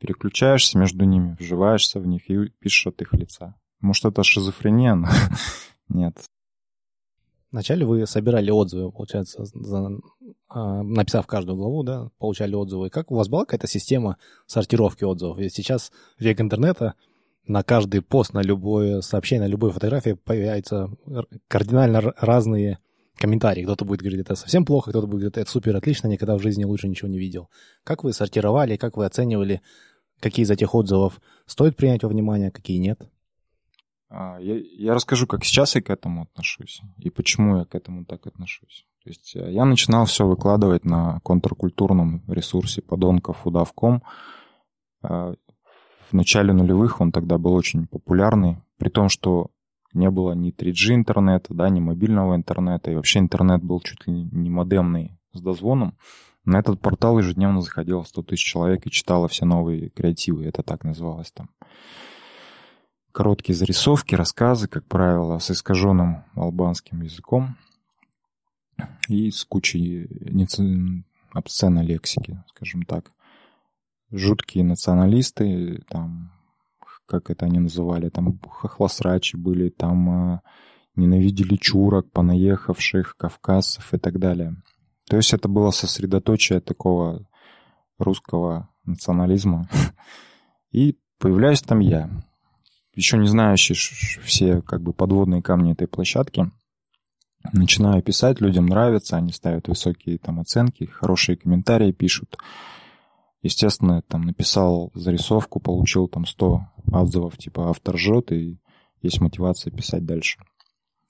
Переключаешься 0.00 0.78
между 0.78 1.04
ними, 1.04 1.36
вживаешься 1.38 2.00
в 2.00 2.06
них 2.06 2.28
и 2.30 2.48
пишешь 2.58 2.86
от 2.86 3.02
их 3.02 3.12
лица. 3.12 3.54
Может, 3.80 4.06
это 4.06 4.22
шизофрения, 4.22 4.94
но 4.94 5.08
нет. 5.88 6.16
Вначале 7.52 7.84
вы 7.84 8.06
собирали 8.06 8.50
отзывы, 8.50 8.92
получается, 8.92 9.44
за, 9.44 9.90
э, 10.54 10.82
написав 10.82 11.26
каждую 11.26 11.56
главу, 11.56 11.82
да, 11.82 12.10
получали 12.18 12.54
отзывы. 12.54 12.88
Как 12.88 13.10
у 13.10 13.16
вас 13.16 13.28
была 13.28 13.44
какая-то 13.44 13.66
система 13.66 14.16
сортировки 14.46 15.04
отзывов? 15.04 15.38
Ведь 15.38 15.52
сейчас 15.52 15.92
век 16.18 16.40
интернета, 16.40 16.94
на 17.46 17.62
каждый 17.62 18.00
пост, 18.00 18.32
на 18.32 18.42
любое 18.42 19.02
сообщение, 19.02 19.48
на 19.48 19.50
любую 19.50 19.72
фотографию 19.72 20.16
появляются 20.16 20.90
кардинально 21.48 22.14
разные 22.16 22.78
комментарии. 23.16 23.64
Кто-то 23.64 23.84
будет 23.84 24.00
говорить, 24.00 24.20
это 24.20 24.34
совсем 24.34 24.64
плохо, 24.64 24.90
кто-то 24.90 25.06
будет 25.06 25.20
говорить, 25.20 25.36
это 25.36 25.50
супер 25.50 25.76
отлично, 25.76 26.08
никогда 26.08 26.36
в 26.36 26.42
жизни 26.42 26.64
лучше 26.64 26.88
ничего 26.88 27.08
не 27.08 27.18
видел. 27.18 27.48
Как 27.84 28.04
вы 28.04 28.12
сортировали, 28.12 28.76
как 28.76 28.96
вы 28.96 29.04
оценивали, 29.04 29.60
какие 30.20 30.44
из 30.44 30.50
этих 30.50 30.74
отзывов 30.74 31.20
стоит 31.46 31.76
принять 31.76 32.02
во 32.02 32.08
внимание, 32.08 32.50
какие 32.50 32.78
нет? 32.78 33.00
А, 34.08 34.38
я, 34.40 34.56
я 34.56 34.94
расскажу, 34.94 35.26
как 35.26 35.44
сейчас 35.44 35.74
я 35.76 35.82
к 35.82 35.90
этому 35.90 36.22
отношусь 36.22 36.80
и 36.98 37.10
почему 37.10 37.58
я 37.58 37.64
к 37.64 37.74
этому 37.74 38.04
так 38.04 38.26
отношусь. 38.26 38.86
То 39.04 39.10
есть 39.10 39.36
э, 39.36 39.52
я 39.52 39.64
начинал 39.64 40.04
все 40.04 40.26
выкладывать 40.26 40.84
на 40.84 41.20
контркультурном 41.20 42.24
ресурсе 42.28 42.82
подонков 42.82 43.46
удавком. 43.46 44.02
А, 45.02 45.34
в 46.10 46.12
начале 46.12 46.52
нулевых 46.52 47.00
он 47.00 47.12
тогда 47.12 47.38
был 47.38 47.54
очень 47.54 47.86
популярный, 47.86 48.58
при 48.78 48.88
том, 48.88 49.08
что 49.08 49.50
не 49.92 50.10
было 50.10 50.32
ни 50.32 50.52
3G 50.52 50.94
интернета, 50.94 51.54
да, 51.54 51.68
ни 51.68 51.80
мобильного 51.80 52.34
интернета, 52.36 52.90
и 52.90 52.94
вообще 52.94 53.18
интернет 53.18 53.62
был 53.62 53.80
чуть 53.80 54.06
ли 54.06 54.12
не 54.12 54.50
модемный 54.50 55.18
с 55.32 55.40
дозвоном. 55.40 55.96
На 56.44 56.58
этот 56.58 56.80
портал 56.80 57.18
ежедневно 57.18 57.60
заходило 57.60 58.02
100 58.02 58.22
тысяч 58.22 58.44
человек 58.44 58.86
и 58.86 58.90
читало 58.90 59.28
все 59.28 59.44
новые 59.44 59.90
креативы, 59.90 60.46
это 60.46 60.62
так 60.62 60.84
называлось 60.84 61.30
там 61.32 61.50
короткие 63.12 63.54
зарисовки, 63.54 64.14
рассказы, 64.14 64.68
как 64.68 64.86
правило, 64.86 65.38
с 65.38 65.50
искаженным 65.50 66.24
албанским 66.34 67.02
языком 67.02 67.56
и 69.08 69.30
с 69.30 69.44
кучей 69.44 70.08
обсценной 71.32 71.84
лексики, 71.84 72.42
скажем 72.48 72.82
так. 72.82 73.10
Жуткие 74.10 74.64
националисты, 74.64 75.82
там, 75.88 76.32
как 77.10 77.30
это 77.30 77.46
они 77.46 77.58
называли, 77.58 78.08
там 78.08 78.38
хохлосрачи 78.38 79.36
были, 79.36 79.68
там 79.68 80.10
а, 80.10 80.42
ненавидели 80.94 81.56
чурок, 81.56 82.10
понаехавших, 82.12 83.16
кавказцев 83.16 83.92
и 83.92 83.98
так 83.98 84.20
далее. 84.20 84.56
То 85.08 85.16
есть 85.16 85.34
это 85.34 85.48
было 85.48 85.72
сосредоточие 85.72 86.60
такого 86.60 87.26
русского 87.98 88.68
национализма. 88.84 89.68
И 90.70 90.96
появляюсь 91.18 91.62
там 91.62 91.80
я 91.80 92.08
еще 92.94 93.18
не 93.18 93.26
знающий 93.26 93.74
все 93.74 94.62
как 94.62 94.82
бы 94.82 94.92
подводные 94.92 95.42
камни 95.42 95.72
этой 95.72 95.88
площадки, 95.88 96.50
начинаю 97.52 98.02
писать, 98.02 98.40
людям 98.40 98.66
нравится, 98.66 99.16
они 99.16 99.32
ставят 99.32 99.68
высокие 99.68 100.18
там 100.18 100.38
оценки, 100.38 100.84
хорошие 100.84 101.36
комментарии 101.36 101.92
пишут. 101.92 102.36
Естественно, 103.42 104.02
там 104.02 104.22
написал 104.22 104.90
зарисовку, 104.94 105.60
получил 105.60 106.08
там 106.08 106.26
100 106.26 106.60
отзывов, 106.92 107.38
типа 107.38 107.70
автор 107.70 107.96
жжет, 107.96 108.32
и 108.32 108.60
есть 109.00 109.20
мотивация 109.20 109.70
писать 109.70 110.04
дальше. 110.04 110.38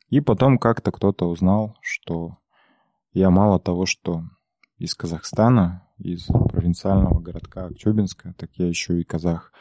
И 0.08 0.20
потом 0.20 0.58
как-то 0.58 0.92
кто-то 0.92 1.28
узнал, 1.28 1.76
что 1.80 2.38
я 3.12 3.30
мало 3.30 3.58
того, 3.58 3.86
что 3.86 4.22
из 4.78 4.94
Казахстана, 4.94 5.86
из 5.98 6.26
провинциального 6.26 7.20
городка 7.20 7.66
Актюбинска, 7.66 8.34
так 8.38 8.50
я 8.54 8.68
еще 8.68 9.00
и 9.00 9.04
казах. 9.04 9.52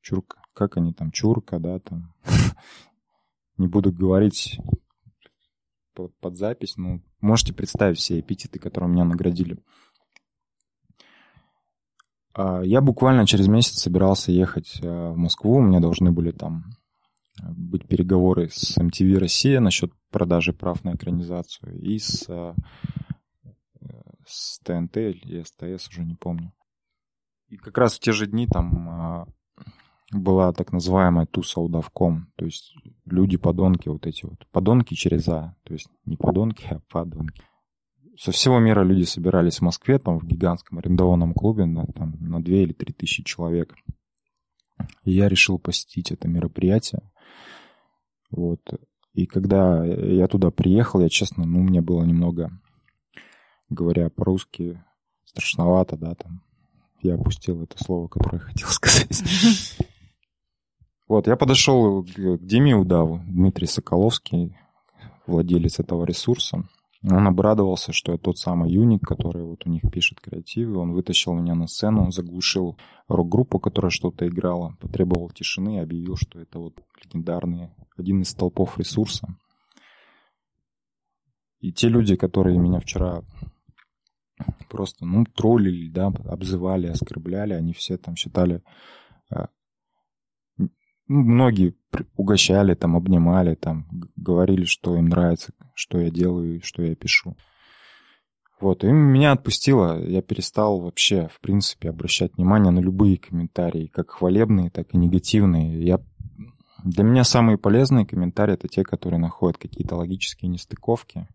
Чурка 0.00 0.44
как 0.54 0.76
они 0.76 0.92
там, 0.92 1.10
чурка, 1.10 1.58
да, 1.58 1.80
там. 1.80 2.14
Не 3.58 3.66
буду 3.66 3.92
говорить 3.92 4.58
под, 5.92 6.36
запись, 6.36 6.76
но 6.76 7.00
можете 7.20 7.52
представить 7.52 7.98
все 7.98 8.18
эпитеты, 8.18 8.58
которые 8.58 8.90
меня 8.90 9.04
наградили. 9.04 9.58
А, 12.34 12.62
я 12.62 12.80
буквально 12.80 13.26
через 13.26 13.48
месяц 13.48 13.80
собирался 13.80 14.32
ехать 14.32 14.80
а, 14.82 15.12
в 15.12 15.16
Москву. 15.16 15.56
У 15.56 15.62
меня 15.62 15.80
должны 15.80 16.10
были 16.10 16.32
там 16.32 16.64
быть 17.42 17.86
переговоры 17.86 18.48
с 18.50 18.78
MTV 18.78 19.18
Россия 19.18 19.60
насчет 19.60 19.92
продажи 20.10 20.52
прав 20.52 20.84
на 20.84 20.94
экранизацию 20.94 21.80
и 21.80 21.98
с, 21.98 22.26
а, 22.28 22.54
с 24.26 24.58
ТНТ 24.60 24.96
или 24.96 25.42
СТС, 25.42 25.88
уже 25.88 26.04
не 26.04 26.14
помню. 26.14 26.52
И 27.48 27.56
как 27.56 27.78
раз 27.78 27.96
в 27.96 28.00
те 28.00 28.12
же 28.12 28.26
дни 28.26 28.46
там 28.46 29.26
была 30.10 30.52
так 30.52 30.72
называемая 30.72 31.26
туса 31.26 31.60
удавком, 31.60 32.32
то 32.36 32.44
есть 32.44 32.74
люди-подонки 33.04 33.88
вот 33.88 34.06
эти 34.06 34.24
вот, 34.24 34.46
подонки 34.50 34.94
через 34.94 35.28
А, 35.28 35.56
то 35.64 35.72
есть 35.74 35.88
не 36.04 36.16
подонки, 36.16 36.66
а 36.70 36.80
подонки. 36.90 37.42
Со 38.16 38.30
всего 38.30 38.58
мира 38.60 38.82
люди 38.84 39.02
собирались 39.04 39.58
в 39.58 39.62
Москве, 39.62 39.98
там 39.98 40.18
в 40.18 40.26
гигантском 40.26 40.78
арендованном 40.78 41.34
клубе 41.34 41.64
на, 41.64 41.84
там, 41.86 42.16
на 42.20 42.42
2 42.42 42.54
или 42.54 42.72
3 42.72 42.92
тысячи 42.92 43.24
человек. 43.24 43.74
И 45.02 45.12
я 45.12 45.28
решил 45.28 45.58
посетить 45.58 46.12
это 46.12 46.28
мероприятие. 46.28 47.02
Вот. 48.30 48.60
И 49.14 49.26
когда 49.26 49.84
я 49.84 50.26
туда 50.28 50.50
приехал, 50.50 51.00
я 51.00 51.08
честно, 51.08 51.44
ну, 51.44 51.60
мне 51.60 51.80
было 51.80 52.02
немного, 52.02 52.50
говоря 53.68 54.10
по-русски, 54.10 54.82
страшновато, 55.24 55.96
да, 55.96 56.14
там. 56.14 56.42
Я 57.00 57.14
опустил 57.14 57.62
это 57.62 57.82
слово, 57.82 58.08
которое 58.08 58.38
я 58.38 58.44
хотел 58.44 58.68
сказать. 58.70 59.22
Вот, 61.06 61.26
я 61.26 61.36
подошел 61.36 62.02
к 62.02 62.38
Диме 62.40 62.74
Удаву, 62.74 63.20
Дмитрий 63.26 63.66
Соколовский, 63.66 64.56
владелец 65.26 65.78
этого 65.78 66.04
ресурса. 66.04 66.64
Он 67.10 67.26
обрадовался, 67.26 67.92
что 67.92 68.12
я 68.12 68.18
тот 68.18 68.38
самый 68.38 68.70
Юник, 68.72 69.02
который 69.02 69.44
вот 69.44 69.66
у 69.66 69.70
них 69.70 69.82
пишет 69.92 70.20
креативы. 70.20 70.78
Он 70.78 70.92
вытащил 70.92 71.34
меня 71.34 71.54
на 71.54 71.66
сцену, 71.66 72.10
заглушил 72.10 72.78
рок-группу, 73.08 73.58
которая 73.58 73.90
что-то 73.90 74.26
играла, 74.26 74.76
потребовал 74.80 75.30
тишины 75.30 75.76
и 75.76 75.80
объявил, 75.80 76.16
что 76.16 76.40
это 76.40 76.58
вот 76.58 76.82
легендарный, 77.04 77.70
один 77.96 78.22
из 78.22 78.30
столпов 78.30 78.78
ресурса. 78.78 79.36
И 81.60 81.72
те 81.72 81.88
люди, 81.88 82.16
которые 82.16 82.58
меня 82.58 82.80
вчера 82.80 83.22
просто, 84.70 85.04
ну, 85.04 85.24
троллили, 85.24 85.90
да, 85.90 86.06
обзывали, 86.06 86.86
оскорбляли, 86.86 87.52
они 87.52 87.74
все 87.74 87.98
там 87.98 88.16
считали 88.16 88.62
ну, 91.06 91.20
многие 91.20 91.74
угощали, 92.16 92.74
там, 92.74 92.96
обнимали, 92.96 93.54
там, 93.54 93.86
говорили, 94.16 94.64
что 94.64 94.96
им 94.96 95.06
нравится, 95.06 95.52
что 95.74 96.00
я 96.00 96.10
делаю 96.10 96.56
и 96.56 96.62
что 96.62 96.82
я 96.82 96.94
пишу. 96.94 97.36
Вот, 98.60 98.84
и 98.84 98.86
меня 98.86 99.32
отпустило, 99.32 100.00
я 100.00 100.22
перестал 100.22 100.80
вообще, 100.80 101.28
в 101.28 101.40
принципе, 101.40 101.90
обращать 101.90 102.36
внимание 102.36 102.70
на 102.70 102.78
любые 102.78 103.18
комментарии, 103.18 103.88
как 103.88 104.12
хвалебные, 104.12 104.70
так 104.70 104.94
и 104.94 104.96
негативные. 104.96 105.84
Я... 105.84 106.00
Для 106.82 107.02
меня 107.02 107.24
самые 107.24 107.58
полезные 107.58 108.06
комментарии— 108.06 108.54
это 108.54 108.68
те, 108.68 108.84
которые 108.84 109.18
находят 109.18 109.58
какие-то 109.58 109.96
логические 109.96 110.50
нестыковки. 110.50 111.26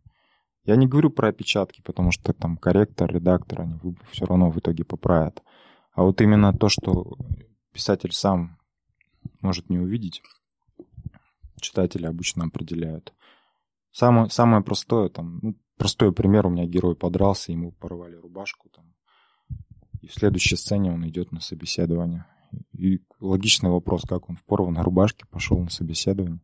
Я 0.64 0.76
не 0.76 0.88
говорю 0.88 1.10
про 1.10 1.30
опечатки, 1.30 1.82
потому 1.82 2.12
что 2.12 2.34
там 2.34 2.56
корректор, 2.58 3.12
редактор, 3.12 3.62
они 3.62 3.80
все 4.12 4.26
равно 4.26 4.50
в 4.52 4.60
итоге 4.60 4.84
поправят. 4.84 5.42
А 5.94 6.04
вот 6.04 6.22
именно 6.22 6.54
то, 6.54 6.70
что 6.70 7.18
писатель 7.74 8.14
сам 8.14 8.58
может 9.42 9.70
не 9.70 9.80
увидеть. 9.80 10.22
Читатели 11.60 12.06
обычно 12.06 12.46
определяют. 12.46 13.14
Самое, 13.92 14.30
самое 14.30 14.64
простое, 14.64 15.10
там, 15.10 15.40
ну, 15.42 15.56
простой 15.78 16.14
пример, 16.14 16.48
у 16.48 16.50
меня 16.50 16.66
герой 16.66 16.96
подрался, 16.96 17.52
ему 17.52 17.72
порвали 17.72 18.16
рубашку, 18.16 18.70
там, 18.70 18.86
и 20.02 20.08
в 20.08 20.14
следующей 20.14 20.56
сцене 20.56 20.92
он 20.92 21.08
идет 21.08 21.32
на 21.32 21.42
собеседование. 21.42 22.26
И 22.74 23.00
логичный 23.20 23.70
вопрос, 23.70 24.04
как 24.08 24.30
он 24.30 24.36
в 24.36 24.44
порванной 24.44 24.82
рубашке 24.82 25.26
пошел 25.30 25.60
на 25.60 25.70
собеседование. 25.70 26.40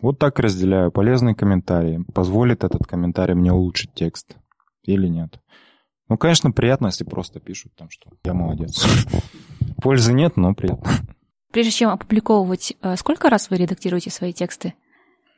Вот 0.00 0.18
так 0.18 0.38
разделяю. 0.38 0.92
Полезный 0.92 1.34
комментарий. 1.34 2.04
Позволит 2.14 2.64
этот 2.64 2.86
комментарий 2.86 3.34
мне 3.34 3.52
улучшить 3.52 3.92
текст 3.94 4.36
или 4.82 5.08
нет? 5.08 5.40
Ну, 6.08 6.16
конечно, 6.16 6.52
приятно, 6.52 6.86
если 6.86 7.04
просто 7.04 7.38
пишут 7.38 7.74
там, 7.76 7.90
что 7.90 8.10
я 8.24 8.34
молодец. 8.34 8.84
Пользы 9.82 10.12
нет, 10.12 10.36
но 10.36 10.54
приятно. 10.54 10.90
Прежде 11.52 11.72
чем 11.72 11.90
опубликовывать, 11.90 12.76
э, 12.80 12.96
сколько 12.96 13.28
раз 13.28 13.50
вы 13.50 13.56
редактируете 13.56 14.10
свои 14.10 14.32
тексты? 14.32 14.74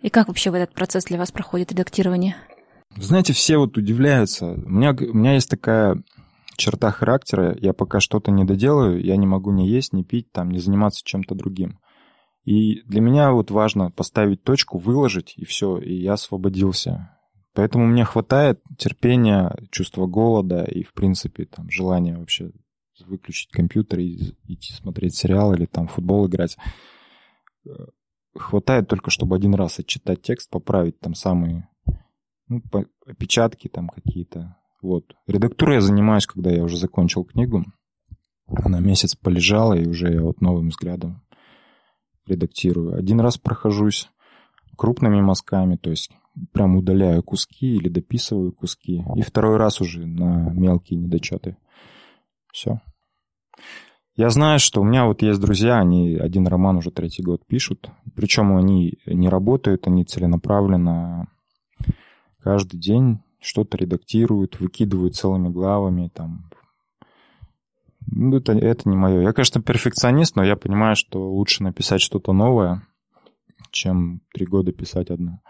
И 0.02 0.10
как 0.10 0.28
вообще 0.28 0.50
в 0.50 0.54
этот 0.54 0.74
процесс 0.74 1.04
для 1.04 1.18
вас 1.18 1.30
проходит 1.30 1.72
редактирование? 1.72 2.36
Знаете, 2.96 3.32
все 3.32 3.56
вот 3.56 3.76
удивляются. 3.78 4.52
У 4.52 4.68
меня, 4.68 4.90
у 4.92 5.14
меня 5.14 5.34
есть 5.34 5.48
такая 5.48 6.02
черта 6.56 6.90
характера. 6.90 7.56
Я 7.60 7.72
пока 7.72 8.00
что-то 8.00 8.30
не 8.30 8.44
доделаю, 8.44 9.02
я 9.02 9.16
не 9.16 9.26
могу 9.26 9.52
ни 9.52 9.62
есть, 9.62 9.92
ни 9.92 10.02
пить, 10.02 10.30
там, 10.32 10.50
не 10.50 10.58
заниматься 10.58 11.02
чем-то 11.04 11.34
другим. 11.34 11.78
И 12.44 12.82
для 12.82 13.00
меня 13.00 13.32
вот 13.32 13.50
важно 13.50 13.90
поставить 13.90 14.42
точку, 14.42 14.78
выложить, 14.78 15.34
и 15.36 15.44
все, 15.44 15.78
и 15.78 15.94
я 15.94 16.14
освободился. 16.14 17.16
Поэтому 17.54 17.86
мне 17.86 18.04
хватает 18.04 18.60
терпения, 18.78 19.54
чувства 19.70 20.06
голода 20.06 20.64
и, 20.64 20.82
в 20.82 20.92
принципе, 20.92 21.44
там, 21.44 21.70
желания 21.70 22.18
вообще 22.18 22.50
выключить 23.06 23.50
компьютер 23.50 24.00
и 24.00 24.34
идти 24.46 24.72
смотреть 24.72 25.16
сериал 25.16 25.52
или 25.54 25.66
там 25.66 25.88
футбол 25.88 26.26
играть. 26.26 26.56
Хватает 28.34 28.88
только, 28.88 29.10
чтобы 29.10 29.36
один 29.36 29.54
раз 29.54 29.78
отчитать 29.78 30.22
текст, 30.22 30.50
поправить 30.50 30.98
там 31.00 31.14
самые 31.14 31.68
ну, 32.48 32.62
опечатки 33.06 33.68
там 33.68 33.88
какие-то. 33.88 34.56
Вот. 34.80 35.14
Редактурой 35.26 35.76
я 35.76 35.80
занимаюсь, 35.80 36.26
когда 36.26 36.50
я 36.50 36.64
уже 36.64 36.76
закончил 36.76 37.24
книгу. 37.24 37.64
Она 38.46 38.80
месяц 38.80 39.14
полежала, 39.14 39.74
и 39.74 39.86
уже 39.86 40.12
я 40.12 40.22
вот 40.22 40.40
новым 40.40 40.68
взглядом 40.68 41.22
редактирую. 42.26 42.96
Один 42.96 43.20
раз 43.20 43.38
прохожусь 43.38 44.08
крупными 44.76 45.20
мазками, 45.20 45.76
то 45.76 45.90
есть 45.90 46.10
прям 46.52 46.76
удаляю 46.76 47.22
куски 47.22 47.76
или 47.76 47.88
дописываю 47.88 48.52
куски. 48.52 49.04
И 49.16 49.22
второй 49.22 49.56
раз 49.56 49.80
уже 49.80 50.06
на 50.06 50.50
мелкие 50.50 50.98
недочеты. 50.98 51.56
Все. 52.52 52.80
Я 54.14 54.28
знаю, 54.28 54.58
что 54.58 54.82
у 54.82 54.84
меня 54.84 55.06
вот 55.06 55.22
есть 55.22 55.40
друзья, 55.40 55.78
они 55.78 56.16
один 56.16 56.46
роман 56.46 56.76
уже 56.76 56.90
третий 56.90 57.22
год 57.22 57.46
пишут. 57.46 57.88
Причем 58.14 58.54
они 58.56 58.98
не 59.06 59.28
работают, 59.30 59.86
они 59.86 60.04
целенаправленно 60.04 61.28
каждый 62.42 62.78
день 62.78 63.20
что-то 63.40 63.78
редактируют, 63.78 64.60
выкидывают 64.60 65.16
целыми 65.16 65.48
главами, 65.48 66.10
там, 66.12 66.50
ну, 68.06 68.36
это, 68.36 68.52
это 68.52 68.88
не 68.88 68.96
мое. 68.96 69.22
Я, 69.22 69.32
конечно, 69.32 69.62
перфекционист, 69.62 70.36
но 70.36 70.44
я 70.44 70.56
понимаю, 70.56 70.94
что 70.94 71.30
лучше 71.32 71.62
написать 71.62 72.02
что-то 72.02 72.32
новое, 72.32 72.86
чем 73.70 74.20
три 74.34 74.44
года 74.44 74.72
писать 74.72 75.10
одно. 75.10 75.40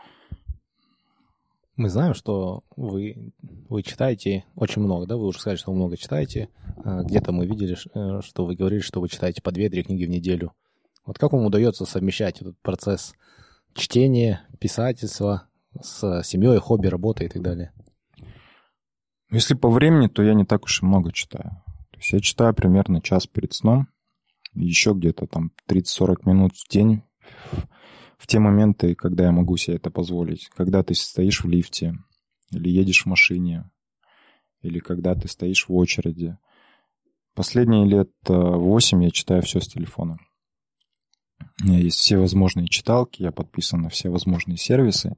Мы 1.82 1.88
знаем, 1.88 2.14
что 2.14 2.62
вы, 2.76 3.32
вы 3.68 3.82
читаете 3.82 4.44
очень 4.54 4.82
много, 4.82 5.04
да? 5.06 5.16
Вы 5.16 5.26
уже 5.26 5.40
сказали, 5.40 5.58
что 5.58 5.72
вы 5.72 5.78
много 5.78 5.96
читаете. 5.96 6.48
А, 6.84 7.02
где-то 7.02 7.32
мы 7.32 7.44
видели, 7.44 7.76
э, 7.94 8.20
что 8.22 8.46
вы 8.46 8.54
говорили, 8.54 8.78
что 8.78 9.00
вы 9.00 9.08
читаете 9.08 9.42
по 9.42 9.50
две-три 9.50 9.82
книги 9.82 10.04
в 10.04 10.08
неделю. 10.08 10.52
Вот 11.04 11.18
как 11.18 11.32
вам 11.32 11.44
удается 11.44 11.84
совмещать 11.84 12.40
этот 12.40 12.56
процесс 12.60 13.14
чтения, 13.74 14.46
писательства 14.60 15.48
с 15.74 16.22
семьей, 16.22 16.60
хобби, 16.60 16.86
работой 16.86 17.26
и 17.26 17.30
так 17.30 17.42
далее? 17.42 17.72
Если 19.32 19.54
по 19.54 19.68
времени, 19.68 20.06
то 20.06 20.22
я 20.22 20.34
не 20.34 20.44
так 20.44 20.62
уж 20.62 20.82
и 20.84 20.86
много 20.86 21.10
читаю. 21.10 21.64
То 21.90 21.98
есть 21.98 22.12
я 22.12 22.20
читаю 22.20 22.54
примерно 22.54 23.02
час 23.02 23.26
перед 23.26 23.54
сном, 23.54 23.88
еще 24.54 24.92
где-то 24.92 25.26
там 25.26 25.50
30-40 25.68 26.28
минут 26.28 26.52
в 26.54 26.68
день 26.68 27.02
в 28.22 28.28
те 28.28 28.38
моменты, 28.38 28.94
когда 28.94 29.24
я 29.24 29.32
могу 29.32 29.56
себе 29.56 29.78
это 29.78 29.90
позволить. 29.90 30.48
Когда 30.50 30.84
ты 30.84 30.94
стоишь 30.94 31.42
в 31.42 31.48
лифте, 31.48 31.98
или 32.52 32.68
едешь 32.68 33.02
в 33.02 33.06
машине, 33.06 33.68
или 34.60 34.78
когда 34.78 35.16
ты 35.16 35.26
стоишь 35.26 35.68
в 35.68 35.74
очереди. 35.74 36.38
Последние 37.34 37.84
лет 37.84 38.12
э, 38.28 38.32
восемь 38.32 39.02
я 39.02 39.10
читаю 39.10 39.42
все 39.42 39.58
с 39.58 39.66
телефона. 39.66 40.18
У 41.62 41.66
меня 41.66 41.80
есть 41.80 41.96
все 41.96 42.16
возможные 42.16 42.68
читалки, 42.68 43.22
я 43.22 43.32
подписан 43.32 43.82
на 43.82 43.88
все 43.88 44.08
возможные 44.08 44.56
сервисы. 44.56 45.16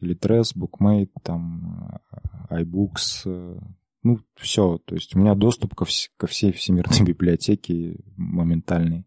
Litres, 0.00 0.56
Bookmate, 0.56 1.10
там, 1.22 2.00
э, 2.48 2.62
iBooks, 2.62 3.24
э, 3.26 3.58
ну, 4.04 4.20
все. 4.36 4.78
То 4.86 4.94
есть 4.94 5.14
у 5.14 5.18
меня 5.18 5.34
доступ 5.34 5.74
ко, 5.74 5.84
вс- 5.84 6.08
ко 6.16 6.26
всей 6.26 6.52
всемирной 6.52 7.00
библиотеке 7.06 7.98
моментальный. 8.16 9.06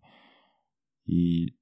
И 1.08 1.56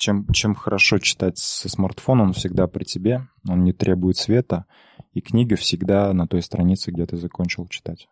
чем, 0.00 0.26
чем 0.32 0.54
хорошо 0.54 0.98
читать 0.98 1.38
со 1.38 1.68
смартфона, 1.68 2.24
он 2.24 2.32
всегда 2.32 2.66
при 2.66 2.84
тебе, 2.84 3.28
он 3.46 3.62
не 3.64 3.72
требует 3.72 4.16
света, 4.16 4.64
и 5.12 5.20
книга 5.20 5.56
всегда 5.56 6.12
на 6.14 6.26
той 6.26 6.42
странице, 6.42 6.90
где 6.90 7.06
ты 7.06 7.16
закончил 7.18 7.68
читать. 7.68 8.08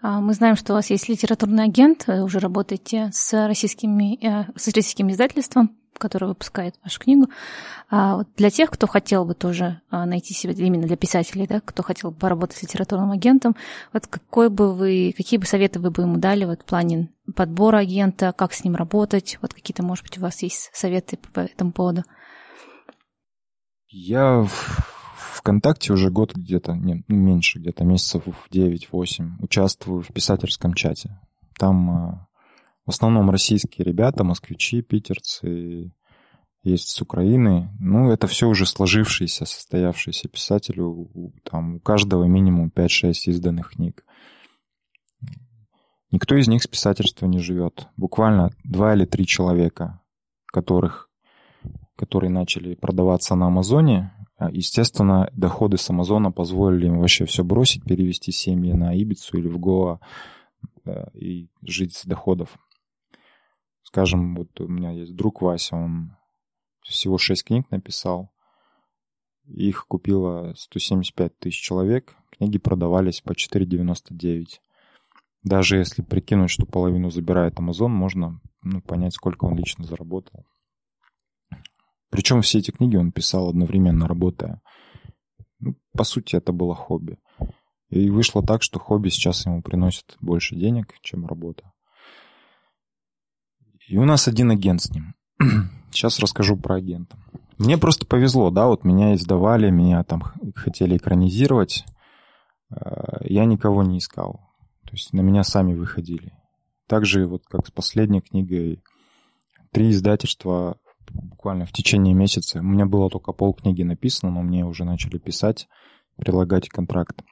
А, 0.00 0.20
мы 0.20 0.34
знаем, 0.34 0.54
что 0.54 0.72
у 0.72 0.76
вас 0.76 0.90
есть 0.90 1.08
литературный 1.08 1.64
агент, 1.64 2.04
вы 2.06 2.22
уже 2.22 2.38
работаете 2.38 3.10
с, 3.12 3.46
российскими, 3.46 4.24
э, 4.24 4.44
с 4.56 4.68
российским 4.68 5.10
издательством 5.10 5.76
который 5.98 6.28
выпускает 6.28 6.74
вашу 6.82 7.00
книгу. 7.00 7.26
А 7.90 8.22
для 8.36 8.50
тех, 8.50 8.70
кто 8.70 8.86
хотел 8.86 9.24
бы 9.24 9.34
тоже 9.34 9.80
а, 9.90 10.06
найти 10.06 10.34
себя, 10.34 10.52
именно 10.52 10.86
для 10.86 10.96
писателей, 10.96 11.46
да, 11.46 11.60
кто 11.60 11.82
хотел 11.82 12.10
бы 12.10 12.18
поработать 12.18 12.58
с 12.58 12.62
литературным 12.62 13.10
агентом, 13.10 13.56
вот 13.92 14.06
какой 14.06 14.48
бы 14.48 14.74
вы, 14.74 15.14
какие 15.16 15.38
бы 15.38 15.46
советы 15.46 15.78
вы 15.78 15.90
бы 15.90 16.02
ему 16.02 16.18
дали 16.18 16.44
вот 16.44 16.62
в 16.62 16.64
плане 16.64 17.10
подбора 17.34 17.78
агента, 17.78 18.32
как 18.36 18.52
с 18.52 18.64
ним 18.64 18.74
работать, 18.76 19.38
вот 19.40 19.54
какие-то, 19.54 19.82
может 19.82 20.04
быть, 20.04 20.18
у 20.18 20.20
вас 20.20 20.42
есть 20.42 20.70
советы 20.72 21.18
по 21.32 21.40
этому 21.40 21.72
поводу? 21.72 22.04
Я 23.88 24.42
в 24.42 25.38
ВКонтакте 25.44 25.92
уже 25.92 26.10
год 26.10 26.34
где-то, 26.34 26.72
не, 26.72 27.04
ну, 27.06 27.16
меньше, 27.16 27.58
где-то 27.58 27.84
месяцев 27.84 28.22
9-8 28.50 29.36
участвую 29.40 30.02
в 30.02 30.08
писательском 30.08 30.74
чате. 30.74 31.20
Там 31.58 31.90
а, 31.90 32.28
в 32.86 32.90
основном 32.90 33.30
российские 33.30 33.84
ребята, 33.84 34.24
москвичи, 34.24 34.82
питерцы, 34.82 35.92
есть 36.64 36.88
с 36.88 37.00
Украины. 37.02 37.70
Ну, 37.78 38.10
это 38.10 38.26
все 38.26 38.48
уже 38.48 38.66
сложившиеся, 38.66 39.44
состоявшиеся 39.44 40.28
писатели. 40.28 40.82
Там 41.48 41.76
у 41.76 41.80
каждого 41.80 42.24
минимум 42.24 42.72
5-6 42.74 43.12
изданных 43.26 43.72
книг. 43.72 44.04
Никто 46.10 46.36
из 46.36 46.48
них 46.48 46.62
с 46.62 46.66
писательства 46.66 47.26
не 47.26 47.38
живет. 47.38 47.88
Буквально 47.96 48.50
два 48.64 48.94
или 48.94 49.04
три 49.04 49.26
человека, 49.26 50.00
которых, 50.46 51.10
которые 51.96 52.30
начали 52.30 52.74
продаваться 52.74 53.34
на 53.34 53.48
Амазоне. 53.48 54.12
А, 54.36 54.50
естественно, 54.50 55.28
доходы 55.32 55.76
с 55.76 55.90
Амазона 55.90 56.32
позволили 56.32 56.86
им 56.86 56.98
вообще 56.98 57.24
все 57.24 57.44
бросить, 57.44 57.84
перевести 57.84 58.32
семьи 58.32 58.72
на 58.72 58.94
Ибицу 58.94 59.38
или 59.38 59.48
в 59.48 59.58
Гоа 59.58 60.00
и 61.14 61.48
жить 61.62 61.94
с 61.94 62.04
доходов. 62.04 62.58
Скажем, 63.94 64.34
вот 64.34 64.60
у 64.60 64.66
меня 64.66 64.90
есть 64.90 65.14
друг 65.14 65.40
Вася, 65.40 65.76
он 65.76 66.16
всего 66.82 67.16
6 67.16 67.44
книг 67.44 67.70
написал. 67.70 68.32
Их 69.46 69.86
купило 69.86 70.52
175 70.56 71.38
тысяч 71.38 71.60
человек. 71.62 72.16
Книги 72.32 72.58
продавались 72.58 73.20
по 73.20 73.34
4,99. 73.34 74.58
Даже 75.44 75.76
если 75.76 76.02
прикинуть, 76.02 76.50
что 76.50 76.66
половину 76.66 77.10
забирает 77.10 77.60
Amazon, 77.60 77.86
можно 77.86 78.40
ну, 78.62 78.82
понять, 78.82 79.14
сколько 79.14 79.44
он 79.44 79.56
лично 79.56 79.84
заработал. 79.84 80.44
Причем 82.10 82.42
все 82.42 82.58
эти 82.58 82.72
книги 82.72 82.96
он 82.96 83.12
писал 83.12 83.48
одновременно, 83.48 84.08
работая. 84.08 84.60
Ну, 85.60 85.76
по 85.92 86.02
сути, 86.02 86.34
это 86.34 86.52
было 86.52 86.74
хобби. 86.74 87.20
И 87.90 88.10
вышло 88.10 88.44
так, 88.44 88.64
что 88.64 88.80
хобби 88.80 89.10
сейчас 89.10 89.46
ему 89.46 89.62
приносит 89.62 90.16
больше 90.20 90.56
денег, 90.56 90.96
чем 91.00 91.26
работа. 91.26 91.73
И 93.88 93.98
у 93.98 94.04
нас 94.04 94.28
один 94.28 94.50
агент 94.50 94.82
с 94.82 94.90
ним. 94.90 95.14
Сейчас 95.90 96.18
расскажу 96.18 96.56
про 96.56 96.76
агента. 96.76 97.16
Мне 97.58 97.78
просто 97.78 98.06
повезло, 98.06 98.50
да, 98.50 98.66
вот 98.66 98.84
меня 98.84 99.14
издавали, 99.14 99.70
меня 99.70 100.02
там 100.02 100.22
хотели 100.54 100.96
экранизировать. 100.96 101.84
Э, 102.70 103.18
я 103.20 103.44
никого 103.44 103.82
не 103.82 103.98
искал. 103.98 104.40
То 104.84 104.92
есть 104.92 105.12
на 105.12 105.20
меня 105.20 105.44
сами 105.44 105.74
выходили. 105.74 106.32
Также 106.88 107.26
вот 107.26 107.44
как 107.46 107.66
с 107.66 107.70
последней 107.70 108.20
книгой, 108.20 108.82
три 109.72 109.90
издательства 109.90 110.78
буквально 111.10 111.66
в 111.66 111.72
течение 111.72 112.14
месяца. 112.14 112.60
У 112.60 112.62
меня 112.62 112.86
было 112.86 113.10
только 113.10 113.32
полкниги 113.32 113.82
написано, 113.82 114.32
но 114.32 114.42
мне 114.42 114.64
уже 114.64 114.84
начали 114.84 115.18
писать, 115.18 115.68
прилагать 116.16 116.68
контракт. 116.68 117.22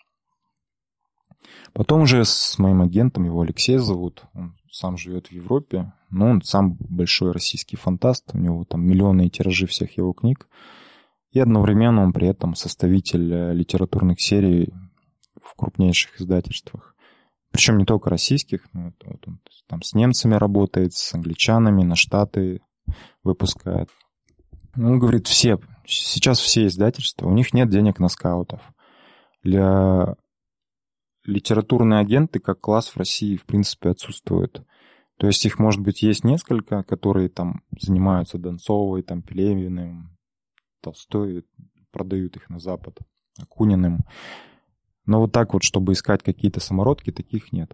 Потом 1.73 2.03
уже 2.03 2.25
с 2.25 2.59
моим 2.59 2.83
агентом, 2.83 3.25
его 3.25 3.41
Алексей 3.41 3.79
зовут, 3.79 4.25
он 4.35 4.57
сам 4.71 4.97
живет 4.97 5.29
в 5.29 5.33
Европе, 5.33 5.93
но 6.12 6.29
он 6.29 6.42
сам 6.42 6.77
большой 6.79 7.33
российский 7.33 7.77
фантаст, 7.77 8.31
у 8.35 8.38
него 8.38 8.64
там 8.64 8.87
миллионные 8.87 9.31
тиражи 9.31 9.66
всех 9.66 9.96
его 9.96 10.12
книг, 10.12 10.46
и 11.33 11.40
одновременно 11.40 12.03
он 12.03 12.12
при 12.12 12.29
этом 12.29 12.55
составитель 12.55 13.33
э, 13.33 13.55
литературных 13.55 14.20
серий 14.20 14.72
в 15.42 15.55
крупнейших 15.57 16.20
издательствах. 16.20 16.94
Причем 17.51 17.79
не 17.79 17.85
только 17.85 18.11
российских, 18.11 18.66
но 18.72 18.92
вот, 19.05 19.22
он 19.27 19.40
там 19.66 19.83
с 19.83 19.94
немцами 19.94 20.35
работает, 20.35 20.94
с 20.94 21.14
англичанами, 21.14 21.83
на 21.83 21.96
Штаты 21.96 22.61
выпускает. 23.25 23.88
Он 24.77 24.98
говорит, 24.98 25.27
все, 25.27 25.59
сейчас 25.87 26.38
все 26.38 26.66
издательства, 26.66 27.27
у 27.27 27.33
них 27.33 27.53
нет 27.53 27.70
денег 27.70 27.98
на 27.98 28.09
скаутов. 28.09 28.61
Для 29.42 30.16
литературные 31.25 32.01
агенты 32.01 32.38
как 32.38 32.61
класс 32.61 32.88
в 32.88 32.96
России, 32.96 33.37
в 33.37 33.44
принципе, 33.44 33.90
отсутствуют. 33.90 34.62
То 35.23 35.29
есть 35.29 35.47
их, 35.47 35.61
может 35.61 35.81
быть, 35.81 36.03
есть 36.03 36.25
несколько, 36.25 36.83
которые 36.83 37.29
там 37.29 37.63
занимаются 37.79 38.39
Донцовой, 38.39 39.05
там, 39.05 39.23
Пелевиным, 39.23 40.19
Толстой, 40.81 41.45
продают 41.93 42.35
их 42.35 42.51
на 42.51 42.59
Запад, 42.59 42.99
Акуниным. 43.39 44.01
Но 45.07 45.21
вот 45.21 45.31
так 45.31 45.53
вот, 45.53 45.63
чтобы 45.63 45.93
искать 45.93 46.25
какие-то 46.25 46.59
самородки, 46.59 47.13
таких 47.13 47.53
нет. 47.53 47.73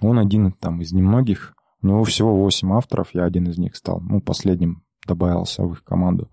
Он 0.00 0.18
один 0.18 0.50
там 0.50 0.80
из 0.80 0.92
немногих. 0.92 1.54
У 1.80 1.86
него 1.86 2.02
всего 2.02 2.34
8 2.34 2.72
авторов, 2.72 3.14
я 3.14 3.22
один 3.22 3.48
из 3.48 3.56
них 3.56 3.76
стал. 3.76 4.00
Ну, 4.00 4.20
последним 4.20 4.82
добавился 5.06 5.62
в 5.62 5.74
их 5.74 5.84
команду. 5.84 6.28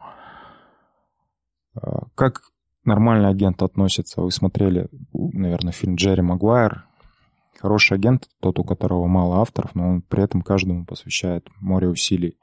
А, 1.75 2.07
как 2.15 2.49
нормальный 2.83 3.29
агент 3.29 3.61
относится. 3.61 4.23
Вы 4.23 4.31
смотрели, 4.31 4.89
наверное, 5.13 5.71
фильм 5.71 5.97
Джерри 5.97 6.23
Магуайр. 6.23 6.87
Хороший 7.65 7.97
агент, 7.97 8.29
тот, 8.41 8.59
у 8.59 8.63
которого 8.63 9.07
мало 9.07 9.37
авторов, 9.41 9.73
но 9.73 9.89
он 9.89 10.01
при 10.03 10.21
этом 10.21 10.43
каждому 10.43 10.85
посвящает 10.85 11.49
море 11.59 11.87
усилий. 11.89 12.37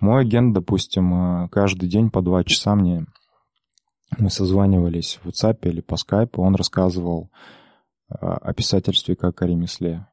Мой 0.00 0.22
агент, 0.22 0.52
допустим, 0.52 1.44
э, 1.44 1.48
каждый 1.48 1.88
день 1.88 2.10
по 2.10 2.22
два 2.22 2.42
часа 2.42 2.74
мне 2.74 3.06
мы 4.18 4.30
созванивались 4.30 5.20
в 5.22 5.28
WhatsApp 5.28 5.60
или 5.62 5.80
по 5.80 5.94
скайпу, 5.94 6.42
он 6.42 6.56
рассказывал 6.56 7.30
э, 8.10 8.14
о 8.20 8.52
писательстве 8.52 9.14
как 9.14 9.40
о 9.42 9.46
ремесле 9.46 10.08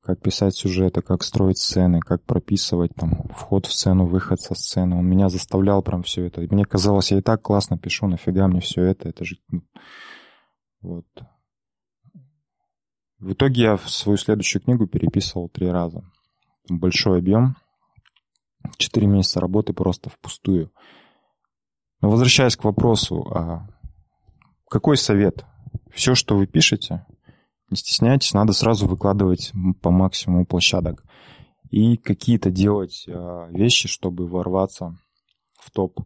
как 0.00 0.18
писать 0.22 0.56
сюжеты, 0.56 1.02
как 1.02 1.22
строить 1.22 1.58
сцены, 1.58 2.00
как 2.00 2.24
прописывать 2.24 2.94
там 2.94 3.28
вход 3.36 3.66
в 3.66 3.72
сцену, 3.74 4.06
выход 4.06 4.40
со 4.40 4.54
сцены. 4.54 4.96
Он 4.96 5.06
меня 5.06 5.28
заставлял 5.28 5.82
прям 5.82 6.04
все 6.04 6.24
это. 6.24 6.40
Мне 6.40 6.64
казалось, 6.64 7.12
я 7.12 7.18
и 7.18 7.20
так 7.20 7.42
классно 7.42 7.76
пишу, 7.76 8.06
нафига 8.06 8.48
мне 8.48 8.60
все 8.60 8.82
это, 8.82 9.10
это 9.10 9.26
же... 9.26 9.36
Ну, 9.50 9.62
вот. 10.80 11.04
В 13.24 13.32
итоге 13.32 13.62
я 13.62 13.78
свою 13.78 14.18
следующую 14.18 14.60
книгу 14.60 14.86
переписывал 14.86 15.48
три 15.48 15.70
раза. 15.70 16.04
Большой 16.68 17.20
объем. 17.20 17.56
Четыре 18.76 19.06
месяца 19.06 19.40
работы 19.40 19.72
просто 19.72 20.10
впустую. 20.10 20.70
Но 22.02 22.10
возвращаясь 22.10 22.54
к 22.54 22.64
вопросу, 22.64 23.22
а 23.34 23.66
какой 24.68 24.98
совет? 24.98 25.46
Все, 25.90 26.14
что 26.14 26.36
вы 26.36 26.46
пишете, 26.46 27.06
не 27.70 27.78
стесняйтесь, 27.78 28.34
надо 28.34 28.52
сразу 28.52 28.86
выкладывать 28.86 29.52
по 29.80 29.90
максимуму 29.90 30.44
площадок. 30.44 31.02
И 31.70 31.96
какие-то 31.96 32.50
делать 32.50 33.06
а, 33.08 33.48
вещи, 33.48 33.88
чтобы 33.88 34.28
ворваться 34.28 34.98
в 35.58 35.70
топ. 35.70 35.98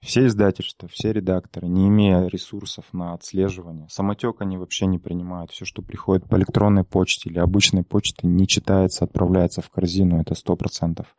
Все 0.00 0.26
издательства, 0.26 0.88
все 0.88 1.12
редакторы, 1.12 1.68
не 1.68 1.88
имея 1.88 2.26
ресурсов 2.26 2.86
на 2.92 3.12
отслеживание, 3.12 3.86
самотек 3.90 4.40
они 4.40 4.56
вообще 4.56 4.86
не 4.86 4.98
принимают. 4.98 5.50
Все, 5.50 5.66
что 5.66 5.82
приходит 5.82 6.26
по 6.26 6.36
электронной 6.36 6.84
почте 6.84 7.28
или 7.28 7.38
обычной 7.38 7.84
почте, 7.84 8.26
не 8.26 8.46
читается, 8.48 9.04
отправляется 9.04 9.60
в 9.60 9.68
корзину, 9.68 10.20
это 10.20 10.34
сто 10.34 10.56
процентов. 10.56 11.14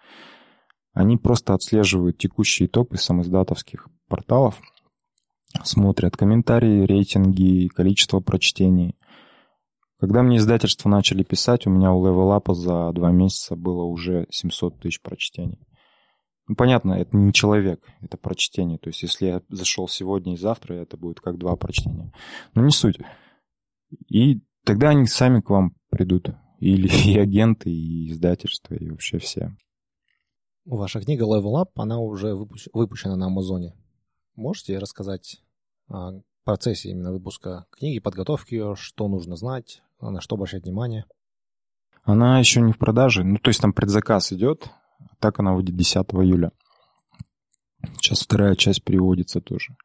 Они 0.94 1.16
просто 1.18 1.54
отслеживают 1.54 2.18
текущие 2.18 2.68
топы 2.68 2.98
самоиздатовских 2.98 3.88
порталов, 4.10 4.60
смотрят 5.64 6.18
комментарии, 6.18 6.84
рейтинги, 6.84 7.68
количество 7.68 8.20
прочтений. 8.20 8.96
Когда 10.00 10.24
мне 10.24 10.38
издательство 10.38 10.90
начали 10.90 11.22
писать, 11.22 11.68
у 11.68 11.70
меня 11.70 11.94
у 11.94 12.04
Up 12.04 12.52
за 12.56 12.92
два 12.94 13.12
месяца 13.12 13.56
было 13.56 13.84
уже 13.84 14.26
700 14.32 14.80
тысяч 14.80 15.00
прочтений. 15.02 15.60
Ну, 16.48 16.56
понятно, 16.56 16.94
это 16.94 17.16
не 17.16 17.34
человек, 17.34 17.82
это 18.02 18.18
прочтение. 18.18 18.78
То 18.78 18.90
есть, 18.90 19.04
если 19.04 19.28
я 19.28 19.42
зашел 19.50 19.88
сегодня 19.88 20.34
и 20.34 20.38
завтра, 20.38 20.74
это 20.76 20.98
будет 20.98 21.20
как 21.20 21.38
два 21.38 21.56
прочтения. 21.56 22.12
Но 22.54 22.64
не 22.64 22.72
суть. 22.72 22.98
И 24.08 24.42
тогда 24.66 24.90
они 24.90 25.06
сами 25.06 25.42
к 25.42 25.50
вам 25.50 25.76
придут. 25.90 26.30
Или 26.60 26.88
и 27.10 27.18
агенты, 27.18 27.70
и 27.70 28.12
издательства, 28.12 28.76
и 28.76 28.90
вообще 28.90 29.18
все. 29.20 29.56
Ваша 30.66 31.02
книга 31.02 31.26
Level 31.26 31.62
Up, 31.62 31.70
она 31.76 32.00
уже 32.00 32.36
выпущена 32.74 33.16
на 33.16 33.28
Амазоне. 33.28 33.74
Можете 34.36 34.78
рассказать 34.78 35.42
о 35.88 36.22
процессе 36.44 36.90
именно 36.90 37.12
выпуска 37.12 37.66
книги, 37.72 38.00
подготовки 38.00 38.54
ее, 38.54 38.76
что 38.76 39.08
нужно 39.08 39.36
знать, 39.36 39.82
на 40.00 40.22
что 40.22 40.36
обращать 40.36 40.64
внимание? 40.64 41.06
Она 42.04 42.40
еще 42.40 42.62
не 42.62 42.74
в 42.74 42.78
продаже. 42.78 43.24
Ну, 43.24 43.38
то 43.38 43.50
есть 43.50 43.62
там 43.62 43.74
предзаказ 43.74 44.34
идет, 44.34 44.70
так 45.20 45.40
она 45.40 45.54
выйдет 45.54 45.76
10 45.76 45.96
июля. 46.14 46.52
Сейчас 47.96 48.22
вторая 48.22 48.56
часть 48.56 48.84
переводится 48.84 49.42
тоже. 49.42 49.76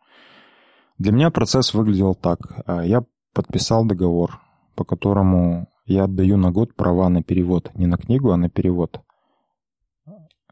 Для 0.98 1.12
меня 1.12 1.30
процесс 1.30 1.74
выглядел 1.74 2.14
так. 2.14 2.40
А, 2.66 2.84
я 2.84 3.04
подписал 3.32 3.84
договор, 3.84 4.40
по 4.74 4.84
которому 4.84 5.68
я 5.84 6.04
отдаю 6.04 6.36
на 6.36 6.50
год 6.50 6.74
права 6.74 7.08
на 7.08 7.22
перевод. 7.22 7.70
Не 7.74 7.86
на 7.86 7.96
книгу, 7.96 8.30
а 8.30 8.36
на 8.36 8.48
перевод. 8.48 9.00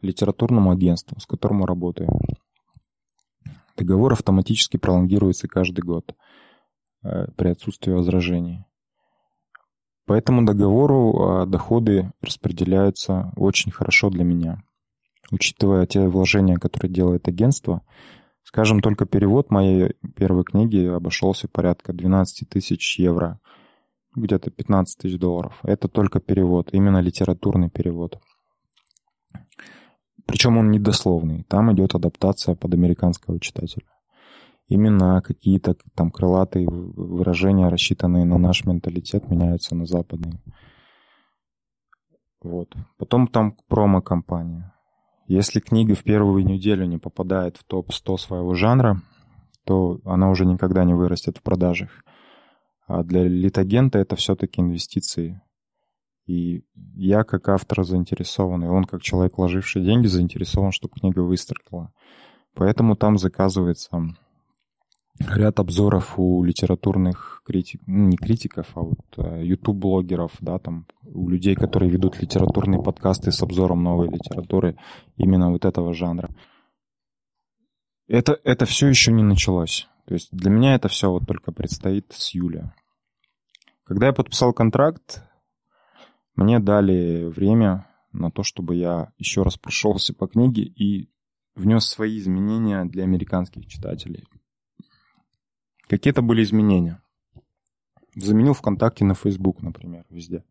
Литературному 0.03 0.71
агентству, 0.71 1.19
с 1.19 1.27
которым 1.27 1.65
работаю. 1.65 2.11
Договор 3.77 4.13
автоматически 4.13 4.77
пролонгируется 4.77 5.49
каждый 5.49 5.81
год 5.81 6.15
э, 7.03 7.27
при 7.37 7.49
отсутствии 7.49 7.93
возражений. 7.93 8.65
По 10.07 10.13
этому 10.13 10.45
договору 10.45 11.15
а, 11.17 11.47
доходы 11.47 12.13
распределяются 12.21 13.33
очень 13.37 13.73
хорошо 13.73 14.11
для 14.11 14.25
меня. 14.25 14.63
Учитывая 15.31 15.87
те 15.87 16.07
вложения, 16.07 16.57
которые 16.57 16.93
делает 16.93 17.27
агентство, 17.27 17.83
скажем, 18.43 18.81
только 18.81 19.07
перевод 19.07 19.51
моей 19.51 19.95
первой 20.15 20.45
книги 20.45 20.85
обошелся 20.87 21.49
порядка 21.49 21.95
12 21.95 22.49
тысяч 22.49 22.99
евро, 22.99 23.41
где-то 24.15 24.51
15 24.51 24.99
тысяч 24.99 25.19
долларов. 25.19 25.59
Это 25.63 25.89
только 25.89 26.21
перевод, 26.21 26.69
именно 26.73 27.01
литературный 27.01 27.71
перевод. 27.71 28.19
Причем 30.27 30.59
он 30.59 30.71
недословный. 30.71 31.45
Там 31.45 31.73
идет 31.73 31.95
адаптация 31.95 32.55
под 32.55 32.75
американского 32.75 33.41
читателя 33.41 33.87
именно 34.69 35.21
какие-то 35.23 35.77
там 35.95 36.11
крылатые 36.11 36.69
выражения, 36.69 37.69
рассчитанные 37.69 38.25
на 38.25 38.39
наш 38.39 38.65
менталитет, 38.65 39.29
меняются 39.29 39.75
на 39.75 39.87
западный. 39.87 40.41
Вот. 42.43 42.75
Потом 42.99 43.27
там 43.27 43.57
промо-компания. 43.69 44.75
Если 45.27 45.61
книга 45.61 45.95
в 45.95 46.03
первую 46.03 46.45
неделю 46.45 46.85
не 46.85 46.99
попадает 46.99 47.57
в 47.57 47.65
топ-100 47.65 48.19
своего 48.19 48.55
жанра, 48.55 49.01
то 49.65 50.01
она 50.05 50.29
уже 50.29 50.45
никогда 50.45 50.85
не 50.85 50.93
вырастет 50.93 51.39
в 51.39 51.43
продажах. 51.43 52.05
А 52.87 53.03
для 53.03 53.27
литагента 53.27 53.99
это 53.99 54.17
все-таки 54.17 54.61
инвестиции. 54.61 55.41
И 56.27 56.65
я 56.95 57.25
как 57.25 57.49
автор 57.49 57.85
заинтересован, 57.85 58.65
и 58.65 58.69
он 58.69 58.85
как 58.85 59.03
человек, 59.03 59.39
вложивший 59.39 59.83
деньги, 59.83 60.07
заинтересован, 60.07 60.73
чтобы 60.73 60.95
книга 61.01 61.21
выстрелила. 61.21 61.93
Поэтому 62.55 62.95
там 62.95 63.17
заказывается 63.17 64.15
ряд 65.19 65.61
обзоров 65.61 66.19
у 66.19 66.43
литературных 66.43 67.43
критиков, 67.45 67.87
ну, 67.87 68.09
не 68.09 68.17
критиков, 68.17 68.67
а 68.75 68.81
вот 68.81 68.99
YouTube-блогеров, 69.17 70.33
э, 70.35 70.37
да, 70.41 70.59
там, 70.59 70.87
у 71.03 71.29
людей, 71.29 71.55
которые 71.55 71.91
ведут 71.91 72.21
литературные 72.21 72.83
подкасты 72.83 73.31
с 73.31 73.43
обзором 73.43 73.83
новой 73.83 74.09
литературы 74.09 74.77
именно 75.17 75.51
вот 75.51 75.65
этого 75.65 75.95
жанра. 75.95 76.31
Это, 78.07 78.39
это 78.45 78.67
все 78.67 78.89
еще 78.89 79.13
не 79.13 79.23
началось. 79.23 79.89
То 80.07 80.15
есть 80.15 80.29
для 80.33 80.51
меня 80.51 80.75
это 80.75 80.89
все 80.89 81.11
вот 81.11 81.27
только 81.27 81.53
предстоит 81.53 82.13
с 82.13 82.35
июля. 82.35 82.75
Когда 83.85 84.09
я 84.09 84.13
подписал 84.13 84.53
контракт, 84.53 85.23
мне 86.35 86.59
дали 86.59 87.25
время 87.25 87.87
на 88.13 88.31
то, 88.31 88.43
чтобы 88.43 88.77
я 88.77 89.13
еще 89.19 89.43
раз 89.43 89.57
прошелся 89.57 90.13
по 90.15 90.27
книге 90.27 90.63
и 90.63 91.11
внес 91.55 91.87
свои 91.87 92.19
изменения 92.19 92.85
для 92.85 93.05
американских 93.05 93.67
читателей. 93.67 94.25
Какие-то 95.95 96.23
были 96.23 96.43
изменения. 96.43 97.01
Заменил 98.17 98.53
ВКонтакте 98.53 99.05
на 99.05 99.15
Facebook, 99.15 99.63
например, 99.63 100.05
везде. 100.11 100.45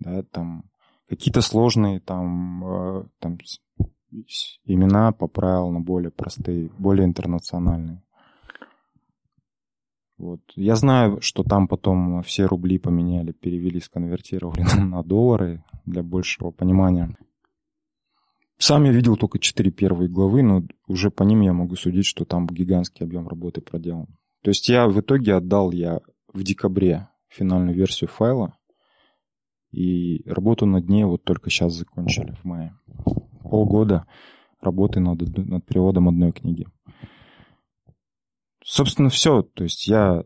Да, 0.00 0.24
там 0.24 0.64
какие-то 1.08 1.40
сложные 1.40 2.00
там, 2.00 2.64
э, 2.64 3.04
там 3.20 3.38
имена 4.64 5.12
поправил 5.12 5.70
на 5.70 5.78
более 5.78 6.10
простые, 6.10 6.68
более 6.78 7.06
интернациональные. 7.06 8.02
Вот. 10.16 10.40
Я 10.56 10.74
знаю, 10.74 11.20
что 11.20 11.44
там 11.44 11.68
потом 11.68 12.24
все 12.24 12.46
рубли 12.46 12.80
поменяли, 12.80 13.30
перевели, 13.30 13.78
сконвертировали 13.78 14.62
на 14.82 15.04
доллары 15.04 15.62
для 15.86 16.02
большего 16.02 16.50
понимания. 16.50 17.16
Сам 18.58 18.84
я 18.84 18.92
видел 18.92 19.16
только 19.16 19.38
четыре 19.38 19.70
первые 19.70 20.08
главы, 20.08 20.42
но 20.42 20.64
уже 20.88 21.10
по 21.10 21.22
ним 21.22 21.42
я 21.42 21.52
могу 21.52 21.76
судить, 21.76 22.06
что 22.06 22.24
там 22.24 22.46
гигантский 22.46 23.06
объем 23.06 23.28
работы 23.28 23.60
проделан. 23.60 24.06
То 24.42 24.50
есть 24.50 24.68
я 24.68 24.88
в 24.88 25.00
итоге 25.00 25.34
отдал 25.34 25.70
я 25.70 26.00
в 26.32 26.42
декабре 26.42 27.08
финальную 27.28 27.76
версию 27.76 28.08
файла, 28.08 28.56
и 29.70 30.22
работу 30.26 30.66
над 30.66 30.88
ней 30.88 31.04
вот 31.04 31.22
только 31.24 31.50
сейчас 31.50 31.74
закончили, 31.74 32.32
в 32.32 32.44
мае. 32.44 32.76
Полгода 33.42 34.06
работы 34.60 34.98
над, 34.98 35.20
над 35.36 35.64
переводом 35.64 36.08
одной 36.08 36.32
книги. 36.32 36.66
Собственно, 38.64 39.08
все. 39.08 39.42
То 39.42 39.64
есть 39.64 39.86
я 39.86 40.24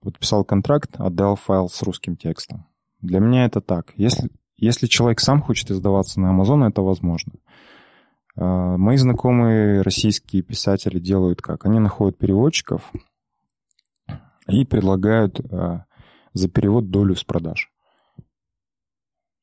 подписал 0.00 0.44
контракт, 0.44 0.96
отдал 0.98 1.36
файл 1.36 1.68
с 1.68 1.82
русским 1.82 2.16
текстом. 2.16 2.66
Для 3.00 3.20
меня 3.20 3.44
это 3.44 3.60
так. 3.60 3.92
Если 3.96 4.30
если 4.56 4.86
человек 4.86 5.20
сам 5.20 5.42
хочет 5.42 5.70
издаваться 5.70 6.20
на 6.20 6.34
Amazon, 6.34 6.66
это 6.66 6.82
возможно. 6.82 7.32
А, 8.36 8.76
мои 8.76 8.96
знакомые 8.96 9.82
российские 9.82 10.42
писатели 10.42 10.98
делают 10.98 11.42
как? 11.42 11.66
Они 11.66 11.78
находят 11.78 12.18
переводчиков 12.18 12.92
и 14.48 14.64
предлагают 14.64 15.40
а, 15.40 15.84
за 16.32 16.48
перевод 16.48 16.90
долю 16.90 17.16
с 17.16 17.24
продаж. 17.24 17.70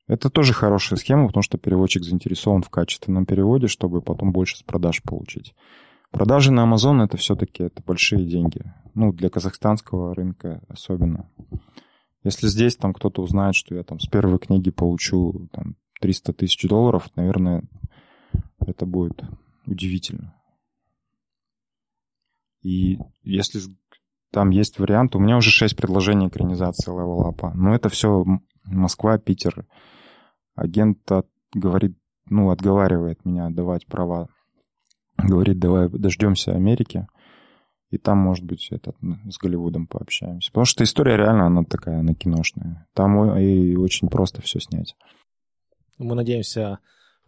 Это 0.08 0.30
тоже 0.30 0.54
хорошая 0.54 1.00
схема, 1.00 1.28
потому 1.28 1.44
что 1.44 1.58
переводчик 1.58 2.04
заинтересован 2.04 2.62
в 2.62 2.70
качественном 2.70 3.26
переводе, 3.26 3.68
чтобы 3.68 4.02
потом 4.02 4.32
больше 4.32 4.58
с 4.58 4.64
продаж 4.64 5.02
получить. 5.02 5.56
Продажи 6.12 6.52
на 6.52 6.66
Amazon 6.66 7.04
это 7.04 7.18
все-таки 7.18 7.64
это 7.64 7.82
большие 7.82 8.26
деньги. 8.26 8.62
Ну, 8.94 9.12
для 9.14 9.30
казахстанского 9.30 10.14
рынка 10.14 10.62
особенно. 10.68 11.30
Если 12.24 12.48
здесь 12.48 12.76
там 12.78 12.94
кто-то 12.94 13.22
узнает, 13.22 13.56
что 13.56 13.76
я 13.76 13.84
там 13.84 14.00
с 14.00 14.08
первой 14.08 14.40
книги 14.40 14.72
получу 14.72 15.50
там 15.52 15.76
300 16.00 16.34
тысяч 16.34 16.68
долларов, 16.68 17.10
наверное, 17.16 17.64
это 18.66 18.86
будет 18.86 19.24
удивительно. 19.66 20.34
И 22.62 22.98
если 23.24 23.60
там 24.32 24.50
есть 24.50 24.80
вариант, 24.80 25.16
у 25.16 25.20
меня 25.20 25.38
уже 25.38 25.50
6 25.50 25.76
предложений 25.76 26.30
экранизации 26.30 26.92
Level 26.92 27.30
Up. 27.30 27.52
Но 27.54 27.76
это 27.76 27.90
все 27.90 28.26
Москва, 28.64 29.18
Питер. 29.18 29.66
Агент 30.56 31.12
от, 31.12 31.28
говорит, 31.54 31.98
ну, 32.26 32.52
отговаривает 32.52 33.26
меня 33.26 33.48
отдавать 33.48 33.86
права. 33.86 34.30
Говорит, 35.18 35.60
давай 35.60 35.90
дождемся 35.90 36.56
Америки. 36.56 37.08
И 37.94 38.00
там, 38.00 38.18
может 38.18 38.44
быть, 38.44 38.70
этот, 38.72 38.96
с 39.30 39.38
Голливудом 39.38 39.86
пообщаемся. 39.86 40.50
Потому 40.50 40.66
что 40.66 40.84
история 40.84 41.16
реально, 41.16 41.46
она 41.46 41.64
такая, 41.64 42.00
она 42.00 42.16
киношная. 42.16 42.88
Там 42.96 43.38
и 43.38 43.76
очень 43.76 44.10
просто 44.10 44.42
все 44.42 44.60
снять. 44.60 44.96
Мы 46.00 46.16
надеемся, 46.16 46.80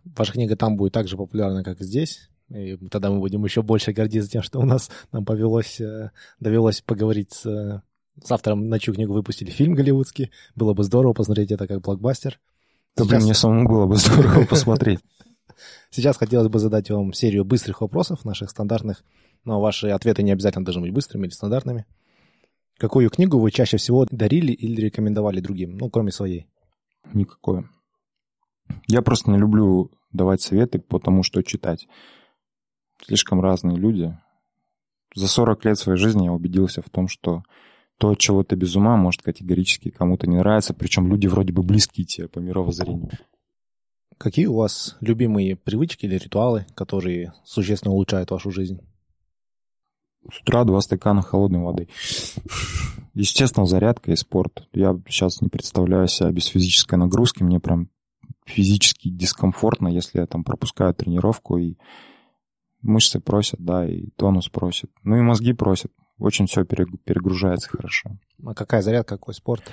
ваша 0.04 0.32
книга 0.32 0.56
там 0.56 0.75
будет 0.75 0.91
так 0.91 1.08
же 1.08 1.17
популярна, 1.17 1.63
как 1.63 1.82
и 1.82 1.84
здесь. 1.84 2.32
И 2.49 2.78
тогда 2.89 3.12
мы 3.12 3.19
будем 3.19 3.45
еще 3.45 3.62
больше 3.62 3.93
гордиться 3.93 4.32
тем, 4.32 4.41
что 4.41 4.60
у 4.60 4.65
нас 4.65 4.89
нам 5.12 5.23
повелось, 5.23 5.80
э, 5.80 6.10
довелось 6.39 6.82
поговорить 6.82 7.32
с, 7.32 7.43
с 8.23 8.32
автором, 8.32 8.67
на 8.67 8.80
чью 8.80 8.95
книгу 8.95 9.13
выпустили 9.13 9.51
фильм 9.51 9.75
голливудский. 9.75 10.32
Было 10.56 10.73
бы 10.73 10.84
здорово 10.84 11.13
посмотреть 11.13 11.51
это 11.51 11.67
как 11.67 11.82
блокбастер. 11.82 12.39
Да, 12.95 13.04
Сейчас... 13.04 13.10
блин, 13.10 13.21
мне 13.21 13.34
самому 13.36 13.69
было 13.69 13.86
бы 13.86 13.97
здорово 13.97 14.45
посмотреть. 14.45 15.01
Сейчас 15.89 16.18
хотелось 16.18 16.50
бы 16.50 16.60
задать 16.60 16.89
вам 16.89 17.13
серию 17.13 17.46
быстрых 17.46 17.82
вопросов, 17.82 18.26
наших 18.26 18.50
стандартных, 18.50 19.04
но 19.44 19.62
ваши 19.62 19.88
ответы 19.89 20.24
не 20.24 20.32
обязательно 20.32 20.65
должны 20.65 20.82
быть 20.84 20.94
быстрыми 20.94 21.28
или 21.28 21.34
стандартными. 21.34 21.86
Какую 22.78 23.10
книгу 23.10 23.39
вы 23.39 23.52
чаще 23.52 23.78
всего 23.78 24.06
дарили 24.10 24.52
или 24.52 24.82
рекомендовали 24.82 25.39
другим, 25.39 25.78
ну, 25.78 25.89
кроме 25.89 26.12
своей? 26.12 26.48
Никакое. 27.13 27.70
Я 28.88 29.02
просто 29.02 29.32
не 29.32 29.38
люблю 29.38 29.91
давать 30.12 30.41
советы 30.41 30.80
потому 30.80 31.24
что 31.24 31.44
читать. 31.44 31.88
Слишком 33.06 33.41
разные 33.41 33.78
люди. 33.78 34.18
За 35.13 35.28
40 35.28 35.65
лет 35.65 35.78
своей 35.78 35.98
жизни 35.98 36.26
я 36.26 36.32
убедился 36.32 36.82
в 36.82 36.89
том, 36.89 37.08
что 37.08 37.44
то, 37.98 38.10
от 38.10 38.20
чего 38.20 38.44
ты 38.44 38.56
без 38.56 38.76
ума, 38.76 38.98
может 38.98 39.22
категорически 39.22 39.89
кому-то 39.89 40.28
не 40.28 40.38
нравится, 40.38 40.74
причем 40.74 41.08
люди 41.08 41.28
вроде 41.28 41.54
бы 41.54 41.63
близкие 41.63 42.06
тебе 42.06 42.28
по 42.28 42.39
мировоззрению. 42.39 43.12
Какие 44.17 44.45
у 44.45 44.56
вас 44.56 44.95
любимые 45.01 45.56
привычки 45.56 46.06
или 46.06 46.15
ритуалы, 46.15 46.65
которые 46.73 47.34
существенно 47.43 47.93
улучшают 47.93 48.32
вашу 48.32 48.49
жизнь? 48.49 48.80
С 50.32 50.41
утра 50.41 50.63
два 50.63 50.82
стакана 50.82 51.21
холодной 51.21 51.60
воды. 51.60 51.88
Естественно, 53.13 53.65
зарядка 53.65 54.12
и 54.12 54.15
спорт. 54.15 54.67
Я 54.73 54.99
сейчас 55.08 55.41
не 55.41 55.49
представляю 55.49 56.08
себя 56.08 56.32
без 56.32 56.45
физической 56.45 56.95
нагрузки. 56.95 57.43
Мне 57.43 57.60
прям 57.60 57.89
физически 58.45 59.10
дискомфортно, 59.10 59.88
если 59.88 60.19
я 60.19 60.25
там 60.25 60.43
пропускаю 60.43 60.93
тренировку, 60.93 61.58
и 61.58 61.75
мышцы 62.82 63.19
просят, 63.19 63.60
да, 63.60 63.88
и 63.88 64.08
тонус 64.15 64.49
просит. 64.49 64.91
Ну 65.04 65.17
и 65.17 65.21
мозги 65.21 65.54
просят. 65.54 65.91
Очень 66.17 66.47
все 66.47 66.63
перегружается 66.63 67.69
хорошо. 67.69 68.17
А 68.45 68.54
какая 68.54 68.82
зарядка, 68.82 69.17
какой 69.17 69.34
спорт? 69.34 69.63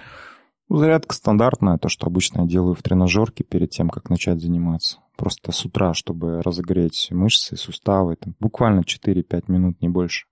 Зарядка 0.68 1.14
стандартная, 1.14 1.79
то, 1.79 1.88
что 1.88 2.07
обычно 2.07 2.42
я 2.42 2.46
делаю 2.46 2.75
в 2.75 2.83
тренажерке 2.83 3.44
перед 3.44 3.70
тем, 3.70 3.90
как 3.90 4.09
начать 4.09 4.40
заниматься. 4.40 4.98
Просто 5.16 5.53
с 5.53 5.64
утра, 5.64 5.92
чтобы 5.92 6.40
разогреть 6.40 7.09
мышцы, 7.11 7.57
суставы. 7.57 8.16
Там, 8.16 8.35
буквально 8.40 8.81
4-5 8.81 9.44
минут, 9.48 9.83
не 9.83 9.88
больше. 9.88 10.27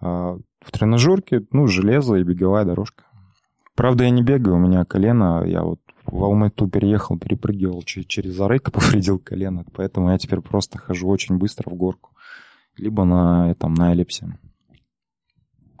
А 0.00 0.38
в 0.60 0.70
тренажерке, 0.72 1.42
ну, 1.52 1.66
железо 1.66 2.16
и 2.16 2.22
беговая 2.22 2.64
дорожка. 2.64 3.04
Правда, 3.74 4.04
я 4.04 4.10
не 4.10 4.22
бегаю, 4.22 4.56
у 4.56 4.58
меня 4.58 4.84
колено, 4.84 5.42
я 5.46 5.62
вот 5.62 5.80
в 6.04 6.22
Алмату 6.22 6.68
переехал, 6.68 7.18
перепрыгивал 7.18 7.82
через 7.82 8.34
Зарык, 8.34 8.72
повредил 8.72 9.18
колено, 9.18 9.64
поэтому 9.72 10.10
я 10.10 10.18
теперь 10.18 10.40
просто 10.40 10.78
хожу 10.78 11.08
очень 11.08 11.36
быстро 11.36 11.70
в 11.70 11.74
горку. 11.74 12.10
Либо 12.76 13.04
на, 13.04 13.50
этом, 13.50 13.74
на 13.74 13.92
эллипсе. 13.92 14.38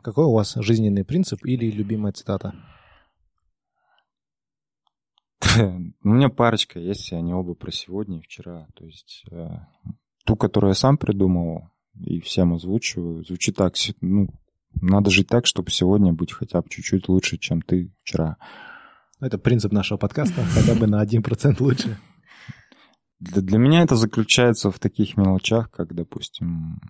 Какой 0.02 0.24
у 0.24 0.32
вас 0.32 0.54
жизненный 0.56 1.04
принцип 1.04 1.44
или 1.44 1.70
любимая 1.70 2.12
цитата? 2.12 2.54
У 6.02 6.08
меня 6.08 6.28
парочка 6.28 6.78
есть, 6.78 7.12
и 7.12 7.14
они 7.14 7.32
оба 7.32 7.54
про 7.54 7.70
сегодня 7.70 8.18
и 8.18 8.22
вчера. 8.22 8.66
То 8.74 8.84
есть 8.84 9.24
э, 9.30 9.48
ту, 10.24 10.36
которую 10.36 10.70
я 10.70 10.74
сам 10.74 10.98
придумал 10.98 11.70
и 11.94 12.20
всем 12.20 12.54
озвучиваю, 12.54 13.24
звучит 13.24 13.56
так, 13.56 13.74
ну, 14.00 14.28
надо 14.80 15.10
жить 15.10 15.28
так, 15.28 15.46
чтобы 15.46 15.70
сегодня 15.70 16.12
быть 16.12 16.32
хотя 16.32 16.60
бы 16.60 16.68
чуть-чуть 16.68 17.08
лучше, 17.08 17.38
чем 17.38 17.62
ты 17.62 17.92
вчера. 18.02 18.36
Это 19.20 19.38
принцип 19.38 19.72
нашего 19.72 19.98
подкаста, 19.98 20.42
хотя 20.44 20.74
бы 20.74 20.86
на 20.86 21.04
1% 21.04 21.56
лучше. 21.60 21.98
Для, 23.18 23.42
для 23.42 23.58
меня 23.58 23.82
это 23.82 23.96
заключается 23.96 24.70
в 24.70 24.78
таких 24.78 25.16
мелочах, 25.16 25.70
как, 25.70 25.94
допустим, 25.94 26.80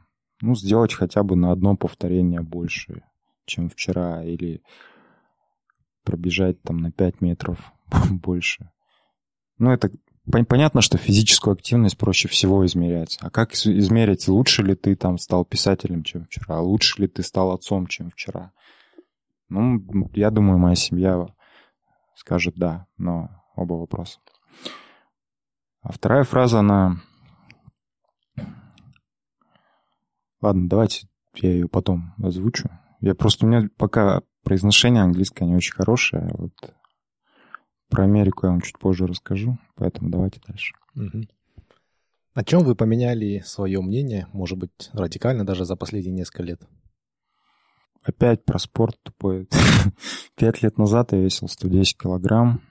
ну, 0.40 0.54
сделать 0.54 0.94
хотя 0.94 1.22
бы 1.22 1.36
на 1.36 1.50
одно 1.50 1.76
повторение 1.76 2.40
больше, 2.40 3.02
чем 3.46 3.68
вчера, 3.68 4.24
или 4.24 4.62
пробежать 6.04 6.62
там 6.62 6.78
на 6.78 6.90
5 6.90 7.20
метров 7.20 7.72
больше. 8.10 8.70
Ну, 9.58 9.70
это 9.70 9.90
понятно, 10.48 10.80
что 10.80 10.98
физическую 10.98 11.52
активность 11.52 11.98
проще 11.98 12.28
всего 12.28 12.64
измерять. 12.66 13.18
А 13.20 13.30
как 13.30 13.52
измерить, 13.54 14.28
лучше 14.28 14.62
ли 14.62 14.74
ты 14.74 14.96
там 14.96 15.18
стал 15.18 15.44
писателем, 15.44 16.02
чем 16.02 16.24
вчера? 16.24 16.60
Лучше 16.60 17.02
ли 17.02 17.08
ты 17.08 17.22
стал 17.22 17.52
отцом, 17.52 17.86
чем 17.86 18.10
вчера? 18.10 18.52
Ну, 19.48 19.82
я 20.14 20.30
думаю, 20.30 20.58
моя 20.58 20.76
семья 20.76 21.26
скажет 22.14 22.54
да, 22.56 22.86
но 22.96 23.30
оба 23.56 23.74
вопроса. 23.74 24.20
А 25.82 25.92
вторая 25.92 26.24
фраза, 26.24 26.60
она... 26.60 27.00
Ладно, 30.40 30.68
давайте 30.68 31.08
я 31.34 31.50
ее 31.50 31.68
потом 31.68 32.14
озвучу. 32.22 32.70
Я 33.00 33.14
просто... 33.14 33.46
У 33.46 33.48
меня 33.48 33.68
пока 33.76 34.22
произношение 34.42 35.02
английское 35.02 35.44
не 35.44 35.54
очень 35.54 35.74
хорошее. 35.74 36.30
Вот 36.32 36.52
про 37.88 38.04
Америку 38.04 38.46
я 38.46 38.52
вам 38.52 38.60
чуть 38.60 38.78
позже 38.78 39.06
расскажу, 39.06 39.58
поэтому 39.74 40.10
давайте 40.10 40.40
дальше. 40.46 40.74
Угу. 40.94 41.24
О 42.34 42.44
чем 42.44 42.62
вы 42.62 42.76
поменяли 42.76 43.42
свое 43.44 43.80
мнение, 43.80 44.28
может 44.32 44.56
быть, 44.56 44.90
радикально 44.92 45.44
даже 45.44 45.64
за 45.64 45.74
последние 45.74 46.14
несколько 46.14 46.44
лет? 46.44 46.62
Опять 48.02 48.44
про 48.44 48.58
спорт 48.58 48.96
тупой. 49.02 49.48
Пять 50.36 50.62
лет 50.62 50.78
назад 50.78 51.12
я 51.12 51.18
весил 51.18 51.48
110 51.48 51.98
килограмм, 51.98 52.62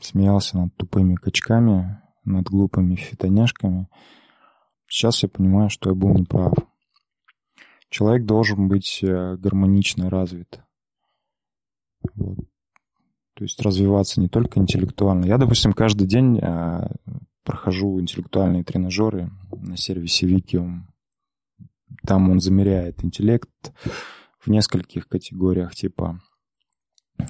смеялся 0.00 0.58
над 0.58 0.76
тупыми 0.76 1.14
качками, 1.14 2.02
над 2.24 2.46
глупыми 2.46 2.96
фитоняшками. 2.96 3.88
Сейчас 4.88 5.22
я 5.22 5.28
понимаю, 5.28 5.70
что 5.70 5.90
я 5.90 5.94
был 5.94 6.12
неправ. 6.14 6.52
Человек 7.88 8.26
должен 8.26 8.68
быть 8.68 8.98
э, 9.02 9.36
гармонично 9.36 10.10
развит. 10.10 10.60
Вот. 12.14 12.38
То 13.34 13.44
есть 13.44 13.60
развиваться 13.60 14.20
не 14.20 14.28
только 14.28 14.60
интеллектуально. 14.60 15.26
Я, 15.26 15.38
допустим, 15.38 15.72
каждый 15.72 16.06
день 16.06 16.38
э, 16.40 16.88
прохожу 17.42 18.00
интеллектуальные 18.00 18.64
тренажеры 18.64 19.30
на 19.50 19.76
сервисе 19.76 20.26
Wikium. 20.26 20.82
Там 22.06 22.30
он 22.30 22.40
замеряет 22.40 23.04
интеллект, 23.04 23.50
в 24.44 24.50
нескольких 24.50 25.08
категориях 25.08 25.74
типа 25.74 26.20
э, 27.18 27.24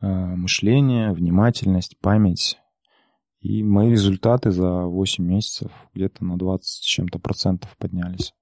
мышление, 0.00 1.12
внимательность, 1.12 1.98
память. 2.00 2.58
И 3.40 3.62
мои 3.62 3.90
результаты 3.90 4.50
за 4.50 4.84
8 4.84 5.24
месяцев 5.24 5.70
где-то 5.94 6.24
на 6.24 6.36
20 6.36 6.66
с 6.66 6.80
чем-то 6.80 7.18
процентов 7.18 7.76
поднялись. 7.78 8.34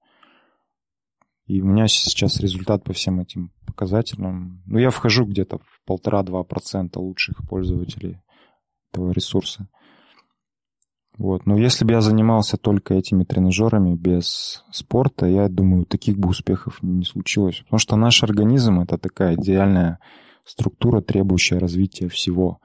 И 1.47 1.61
у 1.61 1.65
меня 1.65 1.87
сейчас 1.87 2.39
результат 2.41 2.83
по 2.83 2.93
всем 2.93 3.21
этим 3.21 3.51
показателям. 3.65 4.61
Ну, 4.65 4.79
я 4.79 4.89
вхожу 4.89 5.25
где-то 5.25 5.59
в 5.59 5.81
полтора-два 5.85 6.43
процента 6.43 6.99
лучших 6.99 7.47
пользователей 7.47 8.21
этого 8.91 9.11
ресурса. 9.11 9.69
Вот. 11.17 11.45
Но 11.45 11.57
если 11.57 11.85
бы 11.85 11.93
я 11.93 12.01
занимался 12.01 12.57
только 12.57 12.93
этими 12.93 13.23
тренажерами 13.23 13.95
без 13.95 14.63
спорта, 14.71 15.25
я 15.25 15.47
думаю, 15.47 15.85
таких 15.85 16.17
бы 16.17 16.29
успехов 16.29 16.83
не 16.83 17.05
случилось. 17.05 17.61
Потому 17.63 17.79
что 17.79 17.95
наш 17.95 18.23
организм— 18.23 18.79
это 18.81 18.97
такая 18.97 19.35
идеальная 19.35 19.99
структура, 20.43 21.01
требующая 21.01 21.59
развития 21.59 22.09
всего. 22.09 22.59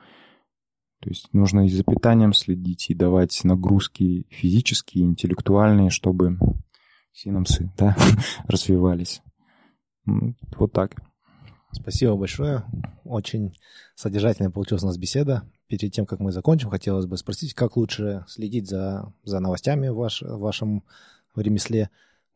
То 1.00 1.08
есть 1.08 1.28
нужно 1.32 1.66
и 1.66 1.68
за 1.68 1.84
питанием 1.84 2.32
следить, 2.32 2.90
и 2.90 2.94
давать 2.94 3.40
нагрузки 3.44 4.26
физические, 4.28 5.04
интеллектуальные, 5.04 5.90
чтобы 5.90 6.36
синапсы 7.12 7.70
да, 7.76 7.96
развивались. 8.48 9.22
Вот 10.04 10.72
так. 10.72 10.96
Спасибо 11.72 12.16
большое. 12.16 12.64
Очень 13.04 13.56
содержательная 13.94 14.50
получилась 14.50 14.82
у 14.82 14.86
нас 14.86 14.98
беседа. 14.98 15.42
Перед 15.68 15.92
тем, 15.92 16.04
как 16.04 16.20
мы 16.20 16.32
закончим, 16.32 16.68
хотелось 16.68 17.06
бы 17.06 17.16
спросить, 17.16 17.54
как 17.54 17.76
лучше 17.76 18.24
следить 18.28 18.68
за, 18.68 19.12
за 19.24 19.40
новостями 19.40 19.88
в, 19.88 19.96
ваш, 19.96 20.20
в 20.20 20.38
вашем 20.38 20.84
ремесле? 21.34 21.88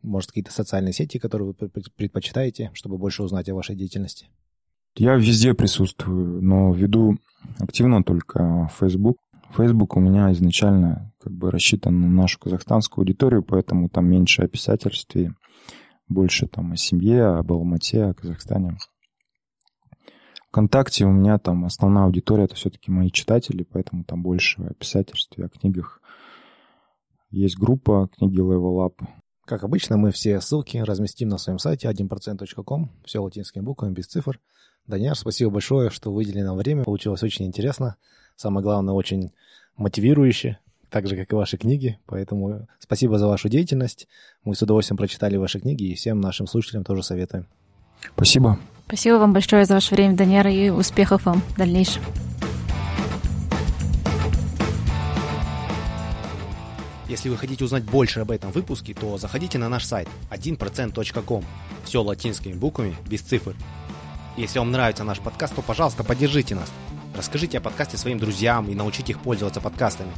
Может, 0.03 0.31
какие-то 0.31 0.53
социальные 0.53 0.93
сети, 0.93 1.19
которые 1.19 1.49
вы 1.49 1.55
предпочитаете, 1.55 2.71
чтобы 2.73 2.97
больше 2.97 3.23
узнать 3.23 3.49
о 3.49 3.55
вашей 3.55 3.77
деятельности? 3.77 4.29
Я 4.97 5.17
везде 5.17 5.53
присутствую, 5.53 6.43
но 6.43 6.73
веду 6.73 7.19
активно 7.59 8.03
только 8.03 8.71
Facebook. 8.79 9.19
Facebook 9.57 9.97
у 9.97 10.01
меня 10.01 10.31
изначально 10.33 11.13
как 11.19 11.33
бы 11.33 11.51
рассчитан 11.51 12.01
на 12.01 12.09
нашу 12.09 12.39
казахстанскую 12.39 13.03
аудиторию, 13.03 13.43
поэтому 13.43 13.89
там 13.89 14.07
меньше 14.07 14.43
о 14.43 14.49
писательстве, 14.49 15.35
больше 16.09 16.47
там 16.47 16.73
о 16.73 16.77
семье, 16.77 17.25
об 17.25 17.53
Алмате, 17.53 18.05
о 18.05 18.15
Казахстане. 18.15 18.77
ВКонтакте 20.51 21.05
у 21.05 21.11
меня 21.11 21.39
там 21.39 21.65
основная 21.65 22.05
аудитория 22.05 22.45
это 22.45 22.55
все-таки 22.55 22.91
мои 22.91 23.11
читатели, 23.11 23.63
поэтому 23.63 24.05
там 24.05 24.23
больше 24.23 24.63
о 24.63 24.75
писательстве, 24.75 25.47
о 25.47 25.49
книгах. 25.49 26.01
Есть 27.31 27.59
группа 27.59 28.09
книги 28.17 28.41
Level 28.41 28.87
Up. 28.87 29.07
Как 29.45 29.65
обычно, 29.65 29.97
мы 29.97 30.13
все 30.13 30.41
ссылки 30.41 30.79
разместим 30.79 31.29
на 31.29 31.39
своем 31.39 31.59
сайте 31.59 31.89
1%.com, 31.89 32.91
все 33.05 33.21
латинскими 33.21 33.63
буквами, 33.63 33.93
без 33.93 34.07
цифр. 34.07 34.41
Даняр, 34.87 35.17
спасибо 35.17 35.51
большое, 35.51 35.91
что 35.91 36.13
выделили 36.13 36.43
нам 36.43 36.57
время. 36.57 36.85
Получилось 36.85 37.23
очень 37.23 37.47
интересно. 37.47 37.97
Самое 38.37 38.63
главное, 38.63 38.95
очень 38.95 39.33
мотивирующе, 39.77 40.59
так 40.91 41.07
же, 41.09 41.17
как 41.17 41.33
и 41.33 41.35
ваши 41.35 41.57
книги. 41.57 41.99
Поэтому 42.07 42.69
спасибо 42.79 43.19
за 43.19 43.27
вашу 43.27 43.49
деятельность. 43.49 44.09
Мы 44.45 44.55
с 44.55 44.63
удовольствием 44.63 44.99
прочитали 44.99 45.37
ваши 45.37 45.59
книги 45.59 45.85
и 45.85 45.95
всем 45.95 46.21
нашим 46.21 46.47
слушателям 46.47 46.85
тоже 46.85 47.03
советуем. 47.03 47.47
Спасибо. 48.15 48.59
Спасибо 48.87 49.15
вам 49.17 49.33
большое 49.33 49.65
за 49.65 49.75
ваше 49.75 49.95
время, 49.95 50.17
Даняр, 50.17 50.47
и 50.49 50.69
успехов 50.69 51.25
вам 51.25 51.41
в 51.41 51.57
дальнейшем. 51.57 52.03
Если 57.09 57.29
вы 57.29 57.37
хотите 57.37 57.65
узнать 57.65 57.85
больше 57.85 58.21
об 58.21 58.33
этом 58.33 58.51
выпуске, 58.51 58.93
то 58.93 59.17
заходите 59.17 59.59
на 59.59 59.69
наш 59.69 59.85
сайт 59.85 60.09
1%.com. 60.31 61.45
Все 61.85 62.03
латинскими 62.03 62.53
буквами, 62.53 62.97
без 63.09 63.23
цифр. 63.23 63.55
Если 64.37 64.59
вам 64.59 64.73
нравится 64.73 65.05
наш 65.05 65.21
подкаст, 65.21 65.55
то, 65.55 65.63
пожалуйста, 65.63 66.05
поддержите 66.05 66.55
нас. 66.57 66.71
Расскажите 67.17 67.57
о 67.57 67.61
подкасте 67.63 67.97
своим 67.97 68.19
друзьям 68.19 68.69
и 68.69 68.75
научите 68.75 69.13
их 69.13 69.21
пользоваться 69.21 69.63
подкастами. 69.63 70.13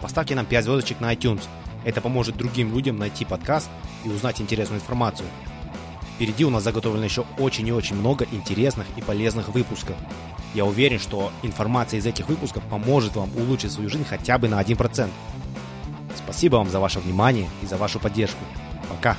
Поставьте 0.00 0.34
нам 0.34 0.46
5 0.46 0.64
звездочек 0.64 0.98
на 1.00 1.12
iTunes. 1.12 1.42
Это 1.84 2.00
поможет 2.00 2.38
другим 2.38 2.72
людям 2.72 2.96
найти 2.96 3.26
подкаст 3.26 3.68
и 4.04 4.08
узнать 4.08 4.40
интересную 4.40 4.80
информацию. 4.80 5.28
Впереди 6.14 6.46
у 6.46 6.50
нас 6.50 6.62
заготовлено 6.62 7.04
еще 7.04 7.26
очень 7.38 7.68
и 7.68 7.72
очень 7.72 7.96
много 7.96 8.26
интересных 8.32 8.86
и 8.96 9.02
полезных 9.02 9.48
выпусков. 9.50 9.96
Я 10.54 10.64
уверен, 10.64 10.98
что 10.98 11.30
информация 11.42 12.00
из 12.00 12.06
этих 12.06 12.28
выпусков 12.28 12.62
поможет 12.64 13.14
вам 13.14 13.30
улучшить 13.36 13.72
свою 13.72 13.90
жизнь 13.90 14.06
хотя 14.08 14.38
бы 14.38 14.48
на 14.48 14.58
1%. 14.58 15.10
Спасибо 16.16 16.56
вам 16.56 16.70
за 16.70 16.80
ваше 16.80 16.98
внимание 17.00 17.48
и 17.62 17.66
за 17.66 17.76
вашу 17.76 18.00
поддержку. 18.00 18.42
Пока! 18.88 19.18